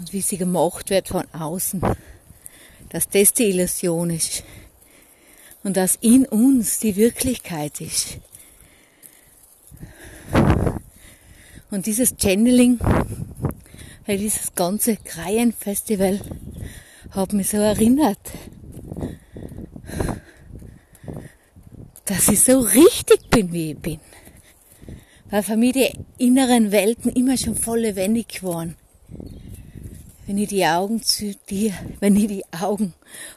und 0.00 0.12
wie 0.12 0.22
sie 0.22 0.38
gemacht 0.38 0.90
wird 0.90 1.06
von 1.06 1.24
außen, 1.32 1.80
dass 2.88 3.08
das 3.08 3.32
die 3.32 3.44
Illusion 3.44 4.10
ist 4.10 4.42
und 5.66 5.76
dass 5.76 5.98
in 6.00 6.26
uns 6.26 6.78
die 6.78 6.94
Wirklichkeit 6.94 7.80
ist. 7.80 8.18
Und 11.72 11.86
dieses 11.86 12.14
Channeling, 12.16 12.78
weil 14.06 14.18
dieses 14.18 14.54
ganze 14.54 14.96
Kreienfestival 14.96 16.20
hat 17.10 17.32
mich 17.32 17.48
so 17.50 17.56
erinnert, 17.56 18.20
dass 22.04 22.28
ich 22.28 22.44
so 22.44 22.60
richtig 22.60 23.28
bin, 23.30 23.52
wie 23.52 23.72
ich 23.72 23.78
bin. 23.78 23.98
Weil 25.30 25.42
für 25.42 25.56
mich 25.56 25.72
die 25.72 25.90
inneren 26.18 26.70
Welten 26.70 27.10
immer 27.10 27.36
schon 27.36 27.56
voll 27.56 27.80
lebendig 27.80 28.44
waren 28.44 28.76
wenn 30.26 30.38
ich 30.38 30.48
die 30.48 30.66
Augen 30.66 31.02
zu 31.02 31.34
dir, 31.48 31.72
wenn 32.00 32.16
ich 32.16 32.26
die 32.26 32.44
Augen 32.52 32.94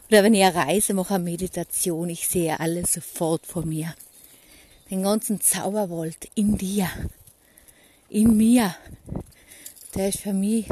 oder 0.07 0.23
wenn 0.23 0.33
ich 0.33 0.43
eine 0.43 0.55
Reise 0.55 0.93
mache, 0.95 1.15
eine 1.15 1.23
Meditation, 1.23 2.09
ich 2.09 2.27
sehe 2.27 2.59
alles 2.59 2.93
sofort 2.93 3.45
vor 3.45 3.63
mir. 3.63 3.93
Den 4.89 5.03
ganzen 5.03 5.39
Zauberwald 5.39 6.29
in 6.33 6.57
dir, 6.57 6.89
in 8.09 8.35
mir, 8.35 8.75
der 9.93 10.09
ist 10.09 10.21
für 10.21 10.33
mich 10.33 10.67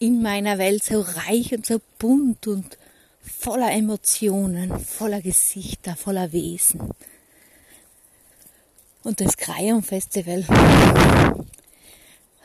in 0.00 0.20
meiner 0.20 0.58
Welt 0.58 0.82
so 0.82 1.00
reich 1.00 1.54
und 1.54 1.64
so 1.64 1.80
bunt 1.98 2.48
und 2.48 2.76
voller 3.20 3.70
Emotionen, 3.70 4.80
voller 4.80 5.22
Gesichter, 5.22 5.94
voller 5.94 6.32
Wesen. 6.32 6.90
Und 9.04 9.20
das 9.20 9.36
Crayon 9.36 9.84
Festival 9.84 10.44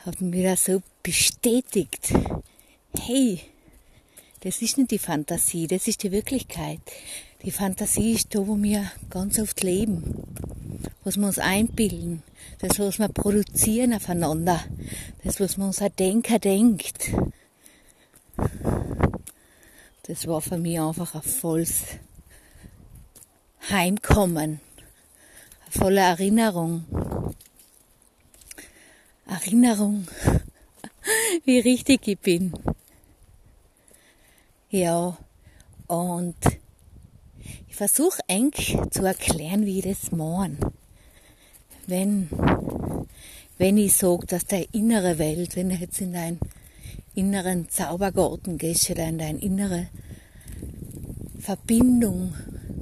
hat 0.04 0.20
mir 0.20 0.50
das 0.50 0.66
so 0.66 0.82
bestätigt, 1.02 2.12
hey, 3.00 3.40
das 4.40 4.60
ist 4.60 4.78
nicht 4.78 4.90
die 4.90 4.98
Fantasie, 4.98 5.66
das 5.66 5.86
ist 5.86 6.02
die 6.02 6.10
Wirklichkeit. 6.10 6.80
Die 7.44 7.50
Fantasie 7.50 8.12
ist 8.12 8.34
da, 8.34 8.46
wo 8.46 8.60
wir 8.60 8.90
ganz 9.10 9.38
oft 9.38 9.62
leben, 9.62 10.22
was 11.04 11.16
wir 11.16 11.26
uns 11.26 11.38
einbilden, 11.38 12.22
das, 12.60 12.78
was 12.78 12.98
wir 12.98 13.08
produzieren 13.08 13.94
aufeinander, 13.94 14.64
das, 15.24 15.40
was 15.40 15.58
wir 15.58 15.66
unser 15.66 15.90
Denker 15.90 16.38
denkt. 16.38 17.12
Das 20.04 20.26
war 20.26 20.40
für 20.40 20.58
mich 20.58 20.80
einfach 20.80 21.14
ein 21.14 21.22
volles 21.22 21.82
Heimkommen, 23.70 24.60
ein 25.66 25.80
voller 25.80 26.02
Erinnerung. 26.02 26.84
Erinnerung, 29.26 30.06
wie 31.44 31.60
richtig 31.60 32.06
ich 32.06 32.18
bin. 32.18 32.52
Ja, 34.74 35.18
und 35.86 36.34
ich 37.68 37.76
versuche 37.76 38.22
eng 38.26 38.52
zu 38.90 39.04
erklären, 39.04 39.66
wie 39.66 39.80
ich 39.80 39.84
das 39.84 40.12
meine. 40.12 40.56
Wenn, 41.86 42.30
wenn 43.58 43.76
ich 43.76 43.92
sage, 43.92 44.26
dass 44.26 44.46
deine 44.46 44.64
innere 44.72 45.18
Welt, 45.18 45.56
wenn 45.56 45.68
du 45.68 45.74
jetzt 45.74 46.00
in 46.00 46.14
deinen 46.14 46.40
inneren 47.14 47.68
Zaubergarten 47.68 48.56
gehst 48.56 48.88
oder 48.88 49.06
in 49.06 49.18
deine 49.18 49.42
innere 49.42 49.88
Verbindung 51.38 52.32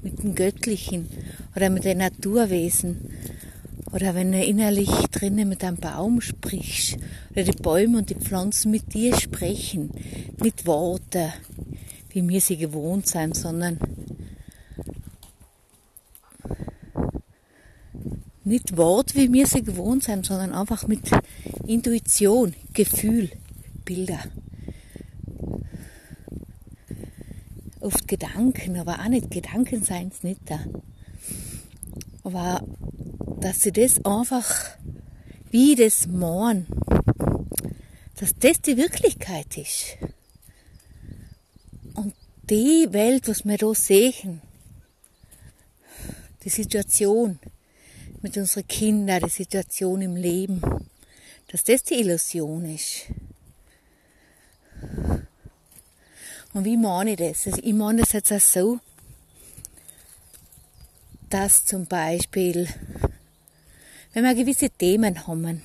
mit 0.01 0.23
dem 0.23 0.37
Göttlichen 0.37 1.09
oder 1.57 1.71
mit 1.71 1.83
den 1.83 1.99
Naturwesen 1.99 3.11
oder 3.91 4.15
wenn 4.15 4.31
du 4.31 4.41
innerlich 4.41 4.91
drinnen 5.11 5.49
mit 5.49 5.65
einem 5.65 5.79
Baum 5.79 6.21
sprichst 6.21 6.99
oder 7.33 7.43
die 7.43 7.61
Bäume 7.61 7.99
und 7.99 8.11
die 8.11 8.15
Pflanzen 8.15 8.71
mit 8.71 8.95
dir 8.95 9.19
sprechen, 9.19 9.91
nicht 10.41 10.67
Worte, 10.67 11.33
wie 12.11 12.29
wir 12.29 12.41
sie 12.41 12.57
gewohnt 12.57 13.07
sind, 13.07 13.37
sondern 13.37 13.79
nicht 18.45 18.77
Wort, 18.77 19.15
wie 19.15 19.33
wir 19.33 19.47
sie 19.47 19.63
gewohnt 19.63 20.05
sind, 20.05 20.27
sondern 20.27 20.53
einfach 20.53 20.87
mit 20.87 21.03
Intuition, 21.67 22.55
Gefühl, 22.73 23.31
Bilder. 23.85 24.21
Oft 27.81 28.09
Gedanken, 28.09 28.77
aber 28.77 29.01
auch 29.01 29.09
nicht 29.09 29.31
Gedanken 29.31 29.83
seien 29.83 30.09
es 30.09 30.23
nicht 30.23 30.41
da. 30.47 30.61
Aber 32.25 32.63
dass 33.41 33.63
sie 33.63 33.73
das 33.73 34.05
einfach 34.05 34.77
wie 35.51 35.75
das 35.75 36.07
Morn, 36.07 36.67
dass 38.19 38.35
das 38.39 38.61
die 38.61 38.77
Wirklichkeit 38.77 39.57
ist. 39.57 39.97
Die 42.51 42.93
Welt, 42.93 43.29
was 43.29 43.45
wir 43.45 43.59
da 43.59 43.73
sehen, 43.73 44.43
die 46.43 46.49
Situation 46.49 47.39
mit 48.23 48.37
unseren 48.37 48.67
Kindern, 48.67 49.23
die 49.23 49.31
Situation 49.31 50.03
im 50.03 50.17
Leben, 50.17 50.61
dass 51.47 51.63
das 51.63 51.85
die 51.85 52.01
Illusion 52.01 52.65
ist. 52.65 53.07
Und 56.53 56.65
wie 56.65 56.77
meine 56.77 57.13
ich 57.13 57.19
das? 57.19 57.47
Also 57.47 57.63
ich 57.63 57.73
meine 57.73 58.01
das 58.01 58.15
jetzt 58.15 58.33
auch 58.33 58.41
so, 58.41 58.81
dass 61.29 61.65
zum 61.65 61.87
Beispiel, 61.87 62.67
wenn 64.13 64.25
wir 64.25 64.35
gewisse 64.35 64.71
Themen 64.71 65.25
haben, 65.29 65.63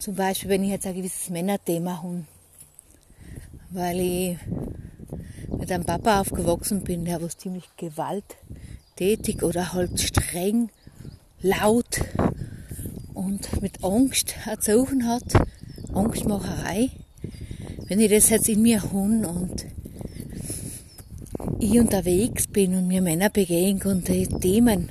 zum 0.00 0.16
Beispiel, 0.16 0.48
wenn 0.48 0.64
ich 0.64 0.70
jetzt 0.70 0.86
ein 0.86 0.96
gewisses 0.96 1.30
Männerthema 1.30 2.02
habe, 2.02 2.24
weil 3.70 4.00
ich 4.00 4.38
mit 5.68 5.74
einem 5.74 5.84
Papa 5.84 6.20
aufgewachsen 6.20 6.80
bin, 6.80 7.04
der 7.04 7.20
was 7.20 7.36
ziemlich 7.36 7.64
gewalttätig 7.76 9.42
oder 9.42 9.74
halt 9.74 10.00
streng, 10.00 10.70
laut 11.42 12.00
und 13.12 13.60
mit 13.60 13.84
Angst 13.84 14.34
erzogen 14.46 15.06
hat, 15.06 15.24
Angstmacherei, 15.92 16.88
wenn 17.86 18.00
ich 18.00 18.10
das 18.10 18.30
jetzt 18.30 18.48
in 18.48 18.62
mir 18.62 18.82
habe 18.82 19.28
und 19.28 19.66
ich 21.60 21.78
unterwegs 21.78 22.46
bin 22.46 22.74
und 22.74 22.86
mir 22.86 23.02
Männer 23.02 23.28
begegnen 23.28 23.82
und 23.92 24.08
die 24.08 24.26
Themen 24.26 24.88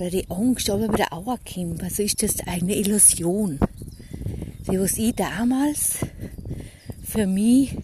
oder 0.00 0.10
die 0.10 0.28
Angst 0.28 0.68
aber 0.68 0.92
wieder 0.92 1.10
kommt, 1.10 1.82
also 1.84 2.02
ist 2.02 2.24
das 2.24 2.40
eine 2.44 2.74
Illusion. 2.74 3.60
Die, 4.68 4.80
was 4.80 4.98
ich 4.98 5.14
damals 5.14 5.98
für 7.04 7.28
mich, 7.28 7.76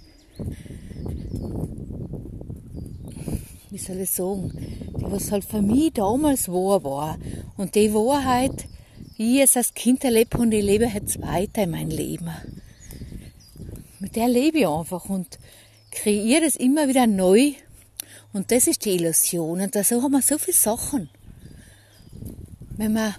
soll 3.84 4.00
ich 4.00 4.10
sagen, 4.10 4.52
die, 4.98 5.02
was 5.02 5.30
halt 5.30 5.44
für 5.44 5.62
mich 5.62 5.92
damals 5.92 6.48
wahr 6.48 6.82
war. 6.84 7.18
Und 7.56 7.74
die 7.74 7.92
Wahrheit, 7.92 8.66
wie 9.16 9.38
ich 9.38 9.44
es 9.44 9.56
als 9.56 9.74
Kind 9.74 10.04
erlebt 10.04 10.34
und 10.34 10.52
ich 10.52 10.64
lebe 10.64 10.86
jetzt 10.86 11.20
weiter 11.20 11.64
in 11.64 11.70
mein 11.70 11.90
Leben 11.90 12.30
mit 14.02 14.16
der 14.16 14.28
lebe 14.28 14.58
ich 14.58 14.66
einfach 14.66 15.08
und 15.08 15.38
kreiere 15.92 16.42
das 16.42 16.56
immer 16.56 16.88
wieder 16.88 17.06
neu. 17.06 17.52
Und 18.32 18.50
das 18.50 18.66
ist 18.66 18.84
die 18.84 18.96
Illusion. 18.96 19.60
Und 19.60 19.74
so 19.74 20.02
haben 20.02 20.12
wir 20.12 20.22
so 20.22 20.38
viele 20.38 20.56
Sachen. 20.56 21.08
Wenn 22.76 22.94
wir 22.94 23.14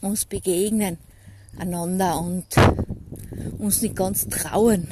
uns 0.00 0.26
begegnen 0.26 0.98
einander 1.58 2.20
und 2.20 2.46
uns 3.58 3.82
nicht 3.82 3.96
ganz 3.96 4.28
trauen, 4.28 4.86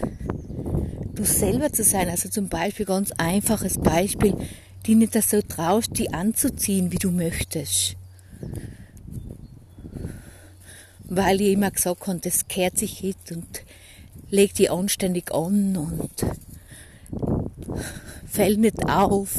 du 1.15 1.25
selber 1.25 1.73
zu 1.73 1.85
sein. 1.85 2.09
Also 2.09 2.29
zum 2.29 2.49
Beispiel 2.49 2.87
ganz 2.87 3.13
einfaches 3.13 3.79
Beispiel, 3.79 4.37
die 4.87 4.95
nicht 4.95 5.21
so 5.23 5.41
traust, 5.43 5.99
die 5.99 6.13
anzuziehen, 6.13 6.93
wie 6.93 6.99
du 6.99 7.11
möchtest. 7.11 7.97
Weil 11.05 11.41
ich 11.41 11.53
immer 11.53 11.71
gesagt 11.71 12.07
habe, 12.07 12.19
das 12.19 12.49
kehrt 12.49 12.79
sich 12.79 13.03
nicht 13.03 13.33
und 13.33 13.65
leg 14.31 14.55
die 14.55 14.71
anständig 14.71 15.33
an 15.33 15.77
und 15.77 16.11
fällt 18.27 18.59
nicht 18.59 18.89
auf 18.89 19.31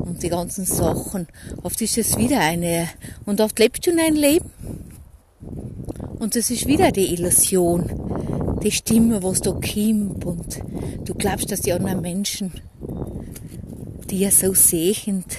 und 0.00 0.22
die 0.22 0.30
ganzen 0.30 0.64
Sachen. 0.64 1.28
Oft 1.62 1.80
ist 1.82 1.98
es 1.98 2.16
wieder 2.16 2.40
eine, 2.40 2.88
und 3.26 3.40
oft 3.40 3.58
lebst 3.58 3.86
du 3.86 3.90
in 3.90 4.00
ein 4.00 4.16
Leben 4.16 4.50
und 6.18 6.36
das 6.36 6.50
ist 6.50 6.66
wieder 6.66 6.92
die 6.92 7.14
Illusion, 7.14 8.58
die 8.62 8.70
Stimme, 8.70 9.22
was 9.22 9.40
da 9.40 9.52
kommt 9.52 10.24
und 10.24 10.62
du 11.04 11.14
glaubst, 11.14 11.50
dass 11.50 11.62
die 11.62 11.72
anderen 11.72 12.02
Menschen 12.02 12.52
ja 14.10 14.30
so 14.30 14.54
sehend 14.54 15.36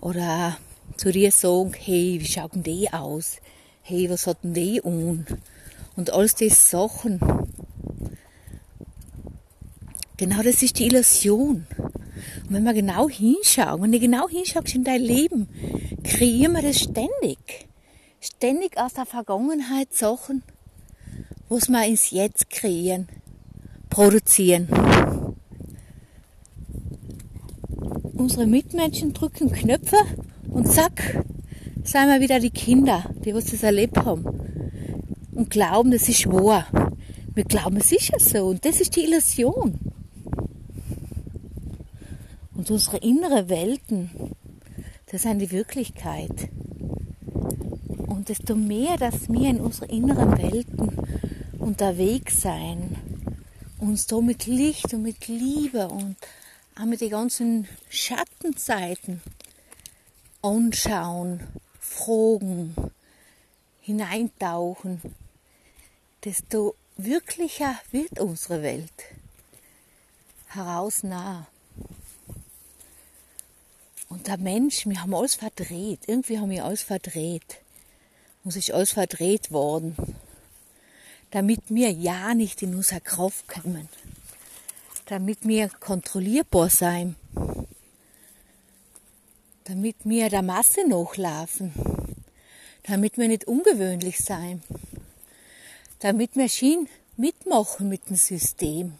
oder 0.00 0.56
zu 0.96 1.10
dir 1.10 1.32
sagen, 1.32 1.72
hey, 1.76 2.18
wie 2.20 2.24
schaut 2.24 2.54
denn 2.54 2.62
die 2.62 2.92
aus? 2.92 3.38
Hey, 3.82 4.08
was 4.08 4.26
hat 4.26 4.42
denn 4.44 4.54
die 4.54 4.82
an? 4.82 5.26
Und 5.96 6.10
alles 6.12 6.34
die 6.34 6.48
Sachen, 6.50 7.20
genau 10.16 10.42
das 10.42 10.62
ist 10.62 10.78
die 10.78 10.86
Illusion. 10.86 11.66
Und 12.48 12.54
wenn 12.54 12.64
wir 12.64 12.74
genau 12.74 13.08
hinschauen, 13.08 13.82
wenn 13.82 13.92
du 13.92 13.98
genau 13.98 14.28
hinschaust 14.28 14.74
in 14.74 14.84
dein 14.84 15.02
Leben, 15.02 15.48
kreieren 16.04 16.52
wir 16.52 16.62
das 16.62 16.80
ständig. 16.80 17.68
Ständig 18.26 18.78
aus 18.78 18.94
der 18.94 19.04
Vergangenheit 19.04 19.92
Sachen, 19.92 20.42
was 21.50 21.68
wir 21.68 21.86
ins 21.86 22.10
Jetzt 22.10 22.48
kreieren, 22.48 23.06
produzieren. 23.90 24.66
Unsere 28.14 28.46
Mitmenschen 28.46 29.12
drücken 29.12 29.52
Knöpfe 29.52 29.98
und 30.48 30.66
zack, 30.66 31.22
seien 31.82 32.08
wir 32.08 32.22
wieder 32.22 32.40
die 32.40 32.48
Kinder, 32.48 33.04
die 33.26 33.34
was 33.34 33.50
das 33.50 33.62
erlebt 33.62 33.98
haben 33.98 34.24
und 35.32 35.50
glauben, 35.50 35.90
das 35.90 36.08
ist 36.08 36.26
wahr. 36.26 36.66
Wir 37.34 37.44
glauben, 37.44 37.76
es 37.76 37.92
ist 37.92 38.08
ja 38.08 38.18
so 38.18 38.46
und 38.46 38.64
das 38.64 38.80
ist 38.80 38.96
die 38.96 39.04
Illusion. 39.04 39.78
Und 42.54 42.70
unsere 42.70 42.96
innere 42.96 43.50
Welten, 43.50 44.10
das 45.12 45.22
sind 45.22 45.40
die 45.40 45.50
Wirklichkeit. 45.50 46.48
Und 48.24 48.30
desto 48.30 48.54
mehr, 48.54 48.96
dass 48.96 49.28
wir 49.28 49.50
in 49.50 49.60
unseren 49.60 49.90
inneren 49.90 50.38
Welten 50.38 50.98
unterwegs 51.58 52.40
sein, 52.40 52.96
uns 53.78 54.06
da 54.06 54.18
mit 54.22 54.46
Licht 54.46 54.94
und 54.94 55.02
mit 55.02 55.28
Liebe 55.28 55.88
und 55.88 56.16
auch 56.74 56.86
mit 56.86 57.02
den 57.02 57.10
ganzen 57.10 57.68
Schattenseiten 57.90 59.20
anschauen, 60.40 61.40
fragen, 61.78 62.74
hineintauchen, 63.82 65.02
desto 66.24 66.76
wirklicher 66.96 67.78
wird 67.90 68.20
unsere 68.20 68.62
Welt. 68.62 69.04
Heraus 70.46 71.02
nah. 71.02 71.46
Und 74.08 74.28
der 74.28 74.38
Mensch, 74.38 74.86
wir 74.86 75.02
haben 75.02 75.12
alles 75.12 75.34
verdreht. 75.34 76.00
Irgendwie 76.06 76.38
haben 76.38 76.48
wir 76.48 76.64
alles 76.64 76.84
verdreht. 76.84 77.58
Uns 78.44 78.56
ist 78.56 78.72
alles 78.72 78.92
verdreht 78.92 79.50
worden. 79.50 79.96
Damit 81.30 81.62
wir 81.68 81.90
ja 81.90 82.34
nicht 82.34 82.62
in 82.62 82.74
unsere 82.74 83.00
Kraft 83.00 83.48
kommen. 83.48 83.88
Damit 85.06 85.46
wir 85.46 85.68
kontrollierbar 85.68 86.70
sein. 86.70 87.16
Damit 89.64 89.96
wir 90.04 90.28
der 90.28 90.42
Masse 90.42 90.86
nachlaufen. 90.86 91.72
Damit 92.84 93.18
wir 93.18 93.28
nicht 93.28 93.46
ungewöhnlich 93.46 94.18
sein 94.18 94.62
damit 96.04 96.36
Maschinen 96.36 96.86
mitmachen 97.16 97.88
mit 97.88 98.10
dem 98.10 98.16
System. 98.16 98.92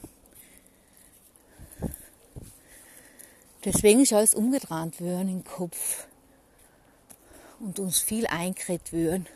Deswegen 3.63 4.01
ist 4.01 4.15
alles 4.15 4.35
umgedreht 4.35 5.03
worden 5.03 5.29
im 5.29 5.45
Kopf. 5.45 6.07
Und 7.65 7.79
uns 7.79 8.01
viel 8.01 8.27
eingeredet 8.27 8.93
würden 8.93 9.27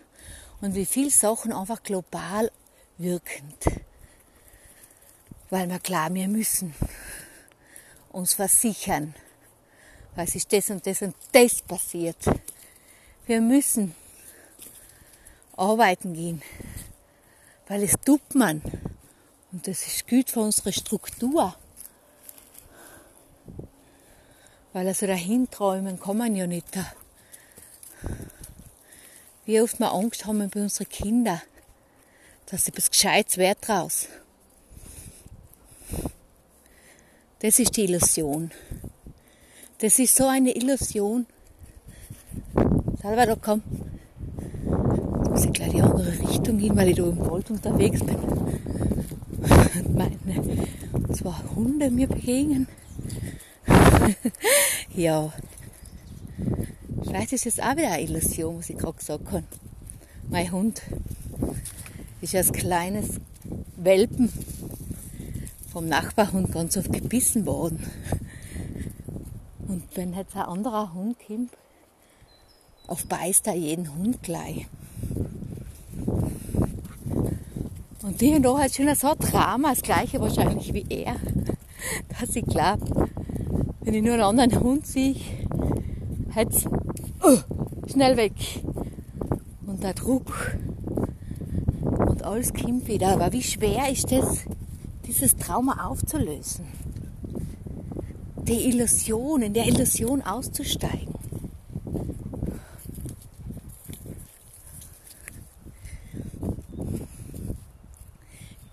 und 0.60 0.74
wie 0.74 0.84
viel 0.84 1.10
Sachen 1.10 1.50
einfach 1.50 1.82
global 1.82 2.50
wirkend. 2.98 3.56
Weil 5.48 5.68
wir 5.70 5.78
klar, 5.78 6.12
wir 6.12 6.28
müssen 6.28 6.74
uns 8.10 8.34
versichern, 8.34 9.14
was 10.14 10.34
ist 10.34 10.52
das 10.52 10.68
und 10.68 10.86
das 10.86 11.00
und 11.00 11.14
das 11.32 11.62
passiert. 11.62 12.18
Wir 13.26 13.40
müssen 13.40 13.94
arbeiten 15.56 16.12
gehen, 16.12 16.42
weil 17.66 17.82
es 17.82 17.94
tut 18.04 18.34
man. 18.34 18.60
Und 19.52 19.66
das 19.66 19.86
ist 19.86 20.06
gut 20.06 20.28
für 20.28 20.40
unsere 20.40 20.74
Struktur. 20.74 21.56
Weil 24.74 24.86
also 24.86 25.06
dahin 25.06 25.50
träumen 25.50 25.98
kann 25.98 26.18
man 26.18 26.36
ja 26.36 26.46
nicht. 26.46 26.78
Wie 29.48 29.62
oft 29.62 29.80
wir 29.80 29.90
Angst 29.90 30.26
haben 30.26 30.46
bei 30.50 30.60
unseren 30.60 30.90
Kindern, 30.90 31.40
dass 32.50 32.66
sie 32.66 32.70
etwas 32.70 32.90
Gescheites 32.90 33.38
wird 33.38 33.56
draus. 33.66 34.06
Das 37.38 37.58
ist 37.58 37.74
die 37.78 37.84
Illusion. 37.84 38.50
Das 39.78 39.98
ist 39.98 40.16
so 40.16 40.26
eine 40.26 40.54
Illusion. 40.54 41.24
Salvador, 43.00 43.38
komm. 43.40 43.62
Ich 45.22 45.30
muss 45.30 45.52
gleich 45.54 45.70
die 45.70 45.80
andere 45.80 46.12
Richtung 46.28 46.58
hin, 46.58 46.76
weil 46.76 46.90
ich 46.90 46.96
da 46.96 47.04
im 47.04 47.18
Wald 47.18 47.50
unterwegs 47.50 48.00
bin. 48.00 48.16
Und 48.16 49.94
meine 49.94 51.14
zwei 51.14 51.34
Hunde 51.56 51.90
mir 51.90 52.06
begegnen. 52.06 52.68
ja. 54.94 55.32
Vielleicht 57.08 57.32
ist 57.32 57.46
es 57.46 57.58
auch 57.58 57.74
wieder 57.74 57.90
eine 57.90 58.02
Illusion, 58.02 58.58
was 58.58 58.68
ich 58.68 58.76
gerade 58.76 58.98
gesagt 58.98 59.32
habe. 59.32 59.44
Mein 60.28 60.52
Hund 60.52 60.82
ist 62.20 62.34
als 62.34 62.52
kleines 62.52 63.18
Welpen 63.76 64.30
vom 65.72 65.86
Nachbarhund 65.86 66.52
ganz 66.52 66.76
oft 66.76 66.92
gebissen 66.92 67.46
worden. 67.46 67.82
Und 69.68 69.84
wenn 69.94 70.12
jetzt 70.12 70.36
ein 70.36 70.42
anderer 70.42 70.92
Hund 70.92 71.16
kommt, 71.26 71.50
auf 72.88 73.06
beißt 73.06 73.46
er 73.46 73.54
jeden 73.54 73.94
Hund 73.94 74.22
gleich. 74.22 74.66
Und 78.02 78.20
die 78.20 78.34
und 78.34 78.42
da 78.42 78.58
hat 78.58 78.74
schon 78.74 78.94
so 78.94 79.12
ein 79.12 79.18
Drama, 79.18 79.70
das 79.70 79.80
gleiche 79.80 80.20
wahrscheinlich 80.20 80.74
wie 80.74 80.84
er, 80.90 81.16
dass 82.20 82.36
ich 82.36 82.44
glaube, 82.44 83.08
wenn 83.80 83.94
ich 83.94 84.02
nur 84.02 84.14
einen 84.14 84.22
anderen 84.22 84.60
Hund 84.60 84.86
sehe, 84.86 85.16
uh, 86.36 86.77
schnell 87.88 88.16
weg. 88.16 88.32
Und 89.66 89.82
der 89.82 89.94
Druck 89.94 90.56
und 91.82 92.22
alles 92.22 92.52
kommt 92.52 92.86
wieder. 92.86 93.08
Aber 93.08 93.32
wie 93.32 93.42
schwer 93.42 93.90
ist 93.90 94.10
das, 94.10 94.44
dieses 95.06 95.36
Trauma 95.36 95.86
aufzulösen? 95.86 96.66
Die 98.36 98.68
Illusion, 98.68 99.42
in 99.42 99.54
der 99.54 99.66
Illusion 99.66 100.22
auszusteigen. 100.22 101.14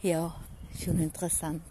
Ja, 0.02 0.36
schon 0.80 1.00
interessant. 1.00 1.64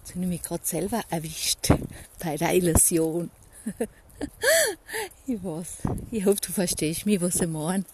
Jetzt 0.00 0.14
habe 0.16 0.24
ich 0.24 0.28
mich 0.28 0.42
gerade 0.42 0.64
selber 0.64 1.00
erwischt 1.10 1.72
bei 2.18 2.36
der 2.36 2.54
Illusion. 2.54 3.30
ich 5.26 5.42
weiß. 5.42 5.78
Ich 6.10 6.24
hoffe, 6.24 6.40
du 6.42 6.52
verstehst 6.52 7.06
mich, 7.06 7.20
was 7.20 7.40
ich 7.40 7.48
meine. 7.48 7.84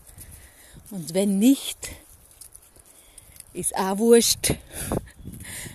Und 0.91 1.15
wenn 1.15 1.39
nicht, 1.39 1.91
ist 3.53 3.77
auch 3.77 3.99
wurscht. 3.99 4.55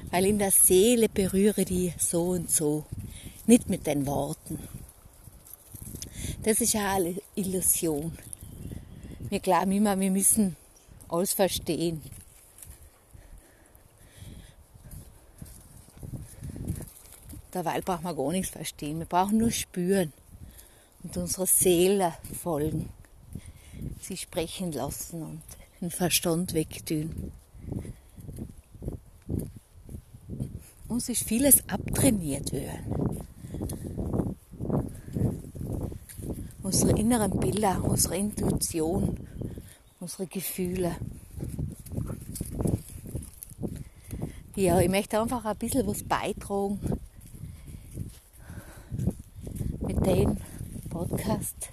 Weil 0.09 0.25
in 0.25 0.39
der 0.39 0.51
Seele 0.51 1.09
berühre 1.09 1.65
die 1.65 1.93
so 1.97 2.29
und 2.29 2.51
so. 2.51 2.85
Nicht 3.45 3.69
mit 3.69 3.87
den 3.87 4.05
Worten. 4.05 4.59
Das 6.43 6.61
ist 6.61 6.73
ja 6.73 6.95
eine 6.95 7.15
Illusion. 7.35 8.17
Wir 9.29 9.39
glauben 9.39 9.71
immer, 9.71 9.99
wir 9.99 10.11
müssen 10.11 10.55
alles 11.07 11.33
verstehen. 11.33 12.01
Derweil 17.53 17.81
brauchen 17.81 18.03
wir 18.03 18.15
gar 18.15 18.31
nichts 18.31 18.51
verstehen. 18.51 18.99
Wir 18.99 19.05
brauchen 19.05 19.37
nur 19.37 19.51
spüren 19.51 20.13
und 21.03 21.17
unserer 21.17 21.45
Seele 21.45 22.13
folgen. 22.41 22.89
Sie 23.99 24.17
sprechen 24.17 24.71
lassen 24.71 25.23
und 25.23 25.41
den 25.79 25.91
Verstand 25.91 26.53
wegtun. 26.53 27.31
Uns 30.87 31.09
ist 31.09 31.23
vieles 31.23 31.67
abtrainiert 31.69 32.51
worden. 32.51 33.25
Unsere 36.63 36.97
inneren 36.99 37.39
Bilder, 37.39 37.83
unsere 37.83 38.17
Intuition, 38.17 39.27
unsere 39.99 40.27
Gefühle. 40.27 40.95
Ja, 44.55 44.79
ich 44.79 44.89
möchte 44.89 45.19
einfach 45.19 45.43
ein 45.45 45.57
bisschen 45.57 45.87
was 45.87 46.03
beitragen 46.03 46.79
den 50.05 50.37
Podcast, 51.21 51.69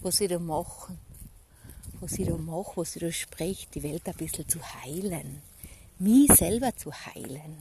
was 0.00 0.20
ich 0.22 0.30
da 0.30 0.38
mache, 0.38 0.96
was 2.00 2.12
ich 2.12 2.26
da 2.26 2.36
mache, 2.36 2.76
was 2.76 2.96
ich 2.96 3.02
da 3.02 3.12
spreche, 3.12 3.66
die 3.74 3.82
Welt 3.82 4.08
ein 4.08 4.14
bisschen 4.14 4.48
zu 4.48 4.58
heilen, 4.82 5.42
mich 5.98 6.32
selber 6.32 6.74
zu 6.74 6.90
heilen, 6.92 7.58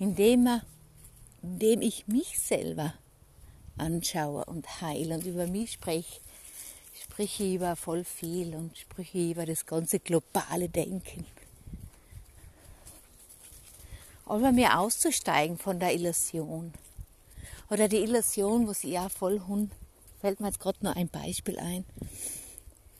indem, 0.00 0.60
indem 1.40 1.82
ich 1.82 2.08
mich 2.08 2.40
selber 2.40 2.94
anschaue 3.78 4.44
und 4.46 4.80
heile 4.80 5.14
und 5.14 5.26
über 5.26 5.46
mich 5.46 5.72
spreche, 5.72 6.20
spreche 7.00 7.44
ich 7.44 7.54
über 7.54 7.76
voll 7.76 8.02
viel 8.02 8.54
und 8.56 8.76
spreche 8.76 9.30
über 9.30 9.46
das 9.46 9.66
ganze 9.66 10.00
globale 10.00 10.68
Denken. 10.68 11.24
Aber 14.24 14.50
mir 14.50 14.76
auszusteigen 14.76 15.58
von 15.58 15.78
der 15.78 15.94
Illusion 15.94 16.72
oder 17.70 17.86
die 17.86 17.98
Illusion, 17.98 18.66
wo 18.66 18.72
sie 18.72 18.90
ja 18.90 19.08
voll 19.08 19.40
Hund, 19.46 19.70
fällt 20.26 20.40
mir 20.40 20.48
jetzt 20.48 20.58
gerade 20.58 20.78
nur 20.82 20.96
ein 20.96 21.08
Beispiel 21.08 21.56
ein, 21.60 21.84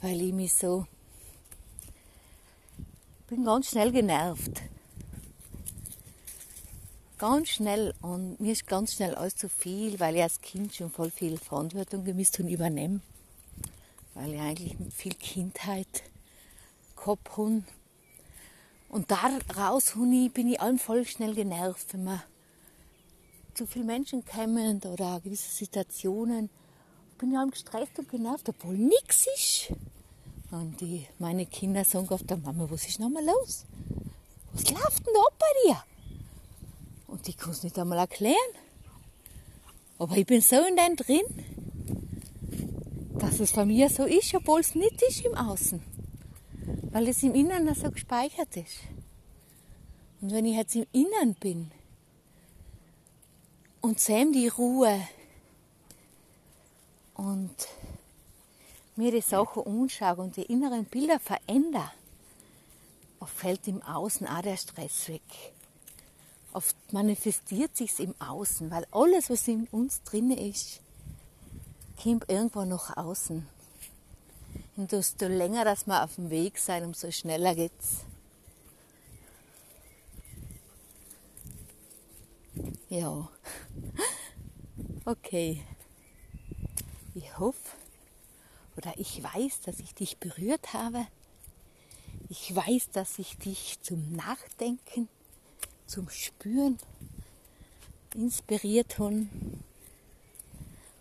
weil 0.00 0.22
ich 0.22 0.32
mich 0.32 0.54
so, 0.54 0.86
bin 3.26 3.44
ganz 3.44 3.70
schnell 3.70 3.90
genervt. 3.90 4.62
Ganz 7.18 7.48
schnell 7.48 7.94
und 8.00 8.38
mir 8.38 8.52
ist 8.52 8.68
ganz 8.68 8.92
schnell 8.92 9.16
alles 9.16 9.34
zu 9.34 9.48
viel, 9.48 9.98
weil 9.98 10.14
ich 10.14 10.22
als 10.22 10.40
Kind 10.40 10.72
schon 10.72 10.88
voll 10.88 11.10
viel 11.10 11.36
Verantwortung 11.36 12.04
gemisst 12.04 12.38
und 12.38 12.46
übernehme. 12.46 13.00
Weil 14.14 14.34
ich 14.34 14.40
eigentlich 14.40 14.76
viel 14.94 15.14
Kindheit 15.14 16.04
gehabt 16.94 17.36
habe. 17.36 17.64
Und 18.88 19.10
daraus 19.10 19.94
bin 20.32 20.52
ich 20.52 20.60
allem 20.60 20.78
voll 20.78 21.04
schnell 21.04 21.34
genervt, 21.34 21.92
wenn 21.92 22.04
man 22.04 22.22
zu 23.54 23.66
viele 23.66 23.84
Menschen 23.84 24.24
kommen 24.24 24.80
oder 24.84 25.20
gewisse 25.20 25.50
Situationen, 25.50 26.50
bin 27.18 27.32
ich 27.32 27.50
gestresst 27.50 27.98
und 27.98 28.08
genervt, 28.08 28.48
obwohl 28.48 28.76
nichts 28.76 29.26
ist. 29.34 29.72
Und 30.50 30.80
die, 30.80 31.06
meine 31.18 31.46
Kinder 31.46 31.84
sagen 31.84 32.08
oft, 32.08 32.28
Mama, 32.30 32.66
was 32.70 32.86
ist 32.86 33.00
nochmal 33.00 33.24
los? 33.24 33.64
Was 34.52 34.70
läuft 34.70 35.06
denn 35.06 35.14
da 35.14 35.22
bei 35.38 35.46
dir? 35.64 35.84
Und 37.08 37.28
ich 37.28 37.36
kann 37.36 37.50
es 37.50 37.62
nicht 37.62 37.78
einmal 37.78 37.98
erklären. 37.98 38.34
Aber 39.98 40.16
ich 40.16 40.26
bin 40.26 40.40
so 40.40 40.56
in 40.56 40.76
dem 40.76 40.96
drin, 40.96 41.24
dass 43.18 43.40
es 43.40 43.52
von 43.52 43.68
mir 43.68 43.88
so 43.88 44.04
ist, 44.04 44.34
obwohl 44.34 44.60
es 44.60 44.74
nicht 44.74 45.00
ist 45.02 45.24
im 45.24 45.34
Außen. 45.34 45.82
Weil 46.92 47.08
es 47.08 47.22
im 47.22 47.34
Inneren 47.34 47.74
so 47.74 47.90
gespeichert 47.90 48.56
ist. 48.56 48.76
Und 50.20 50.32
wenn 50.32 50.44
ich 50.44 50.56
jetzt 50.56 50.76
im 50.76 50.86
Inneren 50.92 51.34
bin, 51.34 51.70
und 53.80 54.00
Sam 54.00 54.32
die 54.32 54.48
Ruhe 54.48 55.00
und 57.16 57.54
mir 58.96 59.10
die 59.10 59.20
Sachen 59.20 59.66
anschaue 59.66 60.16
und 60.16 60.36
die 60.36 60.42
inneren 60.42 60.84
Bilder 60.84 61.18
verändere, 61.18 61.90
fällt 63.26 63.66
im 63.66 63.82
Außen 63.82 64.26
auch 64.26 64.42
der 64.42 64.56
Stress 64.56 65.08
weg. 65.08 65.22
Oft 66.52 66.76
manifestiert 66.92 67.76
sich 67.76 67.98
im 68.00 68.14
Außen, 68.20 68.70
weil 68.70 68.86
alles, 68.92 69.28
was 69.28 69.48
in 69.48 69.66
uns 69.72 70.02
drin 70.04 70.30
ist, 70.30 70.80
kommt 72.02 72.30
irgendwo 72.30 72.64
nach 72.64 72.96
außen. 72.96 73.46
Und 74.76 74.92
desto 74.92 75.26
länger, 75.26 75.64
dass 75.64 75.86
wir 75.86 76.04
auf 76.04 76.14
dem 76.14 76.30
Weg 76.30 76.58
sein, 76.58 76.84
umso 76.84 77.10
schneller 77.10 77.54
geht's. 77.54 78.04
Ja. 82.88 83.28
Okay. 85.08 85.62
Ich 87.16 87.38
hoffe, 87.38 87.76
Oder 88.76 88.92
ich 88.98 89.22
weiß, 89.22 89.62
dass 89.62 89.80
ich 89.80 89.94
dich 89.94 90.18
berührt 90.18 90.74
habe. 90.74 91.06
Ich 92.28 92.54
weiß, 92.54 92.90
dass 92.90 93.18
ich 93.18 93.38
dich 93.38 93.80
zum 93.80 94.12
Nachdenken, 94.12 95.08
zum 95.86 96.10
Spüren 96.10 96.78
inspiriert 98.14 98.98
habe. 98.98 99.28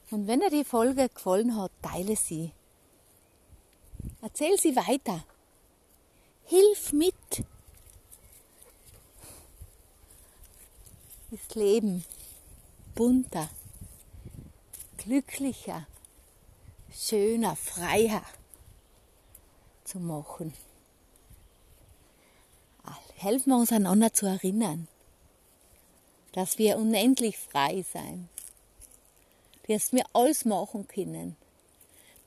Und 0.09 0.27
wenn 0.27 0.39
dir 0.39 0.49
die 0.49 0.63
Folge 0.63 1.09
gefallen 1.09 1.57
hat, 1.57 1.73
teile 1.81 2.15
sie. 2.15 2.53
Erzähl 4.21 4.57
sie 4.57 4.73
weiter. 4.77 5.25
Hilf 6.45 6.93
mit. 6.93 7.43
Das 11.29 11.55
Leben 11.55 12.05
bunter, 12.93 13.49
glücklicher, 14.97 15.85
schöner, 16.95 17.55
freier 17.55 18.23
zu 19.83 19.99
machen. 19.99 20.53
Helfen 23.17 23.51
wir 23.51 23.57
uns 23.57 23.71
einander 23.71 24.13
zu 24.13 24.25
erinnern, 24.25 24.87
dass 26.33 26.57
wir 26.57 26.77
unendlich 26.77 27.37
frei 27.37 27.83
sein, 27.91 28.27
dass 29.67 29.93
wir 29.93 30.03
alles 30.13 30.43
machen 30.43 30.87
können, 30.87 31.37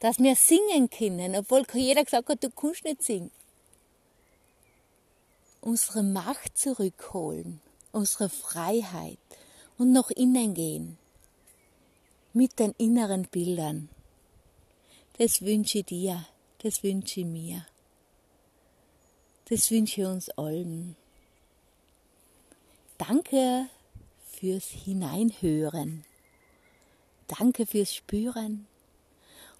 dass 0.00 0.18
wir 0.18 0.34
singen 0.34 0.88
können, 0.88 1.36
obwohl 1.36 1.64
jeder 1.74 2.04
gesagt 2.04 2.30
hat, 2.30 2.42
du 2.42 2.50
kannst 2.50 2.84
nicht 2.84 3.02
singen. 3.02 3.30
Unsere 5.60 6.02
Macht 6.02 6.56
zurückholen, 6.56 7.60
unsere 7.92 8.30
Freiheit 8.30 9.18
und 9.76 9.92
nach 9.92 10.10
innen 10.10 10.54
gehen 10.54 10.98
mit 12.32 12.58
den 12.58 12.72
inneren 12.78 13.24
Bildern. 13.24 13.90
Das 15.18 15.42
wünsche 15.42 15.78
ich 15.78 15.86
dir, 15.86 16.24
das 16.58 16.84
wünsche 16.84 17.20
ich 17.20 17.26
mir. 17.26 17.66
Das 19.46 19.68
wünsche 19.72 20.02
ich 20.02 20.06
uns 20.06 20.30
allen. 20.30 20.94
Danke 22.98 23.68
fürs 24.30 24.66
Hineinhören. 24.66 26.04
Danke 27.26 27.66
fürs 27.66 27.92
Spüren. 27.92 28.68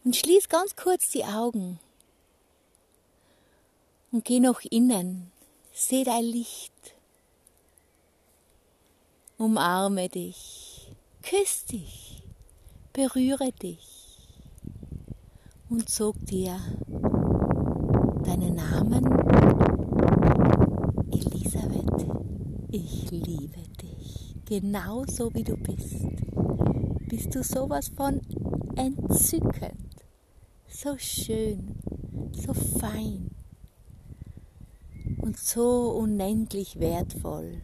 Und 0.04 0.14
schließ 0.14 0.48
ganz 0.48 0.76
kurz 0.76 1.10
die 1.10 1.24
Augen. 1.24 1.80
Und 4.12 4.24
geh 4.24 4.38
nach 4.38 4.60
innen. 4.70 5.32
Seh 5.72 6.04
dein 6.04 6.22
Licht. 6.22 6.72
Umarme 9.38 10.08
dich. 10.08 10.92
Küss 11.22 11.64
dich. 11.64 12.22
Berühre 12.92 13.50
dich. 13.50 13.97
Und 15.68 15.88
sog 15.88 16.16
dir 16.26 16.58
deinen 18.24 18.54
Namen. 18.54 19.04
Elisabeth, 21.10 22.06
ich 22.70 23.10
liebe 23.10 23.62
dich. 23.82 24.36
Genauso 24.44 25.32
wie 25.34 25.44
du 25.44 25.56
bist. 25.56 26.06
Bist 27.08 27.34
du 27.34 27.42
sowas 27.42 27.88
von 27.88 28.20
entzückend 28.76 29.88
so 30.80 30.96
schön, 30.96 31.74
so 32.32 32.54
fein 32.54 33.30
und 35.20 35.36
so 35.36 35.90
unendlich 35.90 36.78
wertvoll. 36.78 37.62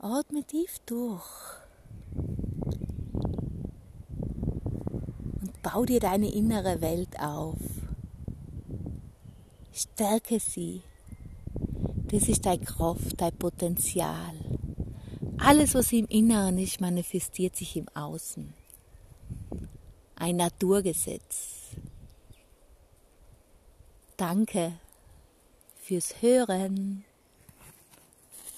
Atme 0.00 0.42
tief 0.42 0.78
durch 0.86 1.22
und 5.40 5.57
bau 5.72 5.84
dir 5.84 6.00
deine 6.00 6.32
innere 6.32 6.80
Welt 6.80 7.18
auf. 7.20 7.58
Stärke 9.72 10.40
sie. 10.40 10.82
Das 12.10 12.28
ist 12.28 12.46
deine 12.46 12.64
Kraft, 12.64 13.20
dein 13.20 13.36
Potenzial. 13.36 14.34
Alles, 15.38 15.74
was 15.74 15.92
im 15.92 16.06
Inneren 16.06 16.58
ist, 16.58 16.80
manifestiert 16.80 17.54
sich 17.54 17.76
im 17.76 17.86
Außen 17.94 18.54
ein 20.16 20.36
Naturgesetz. 20.36 21.76
Danke 24.16 24.80
fürs 25.76 26.20
Hören. 26.20 27.04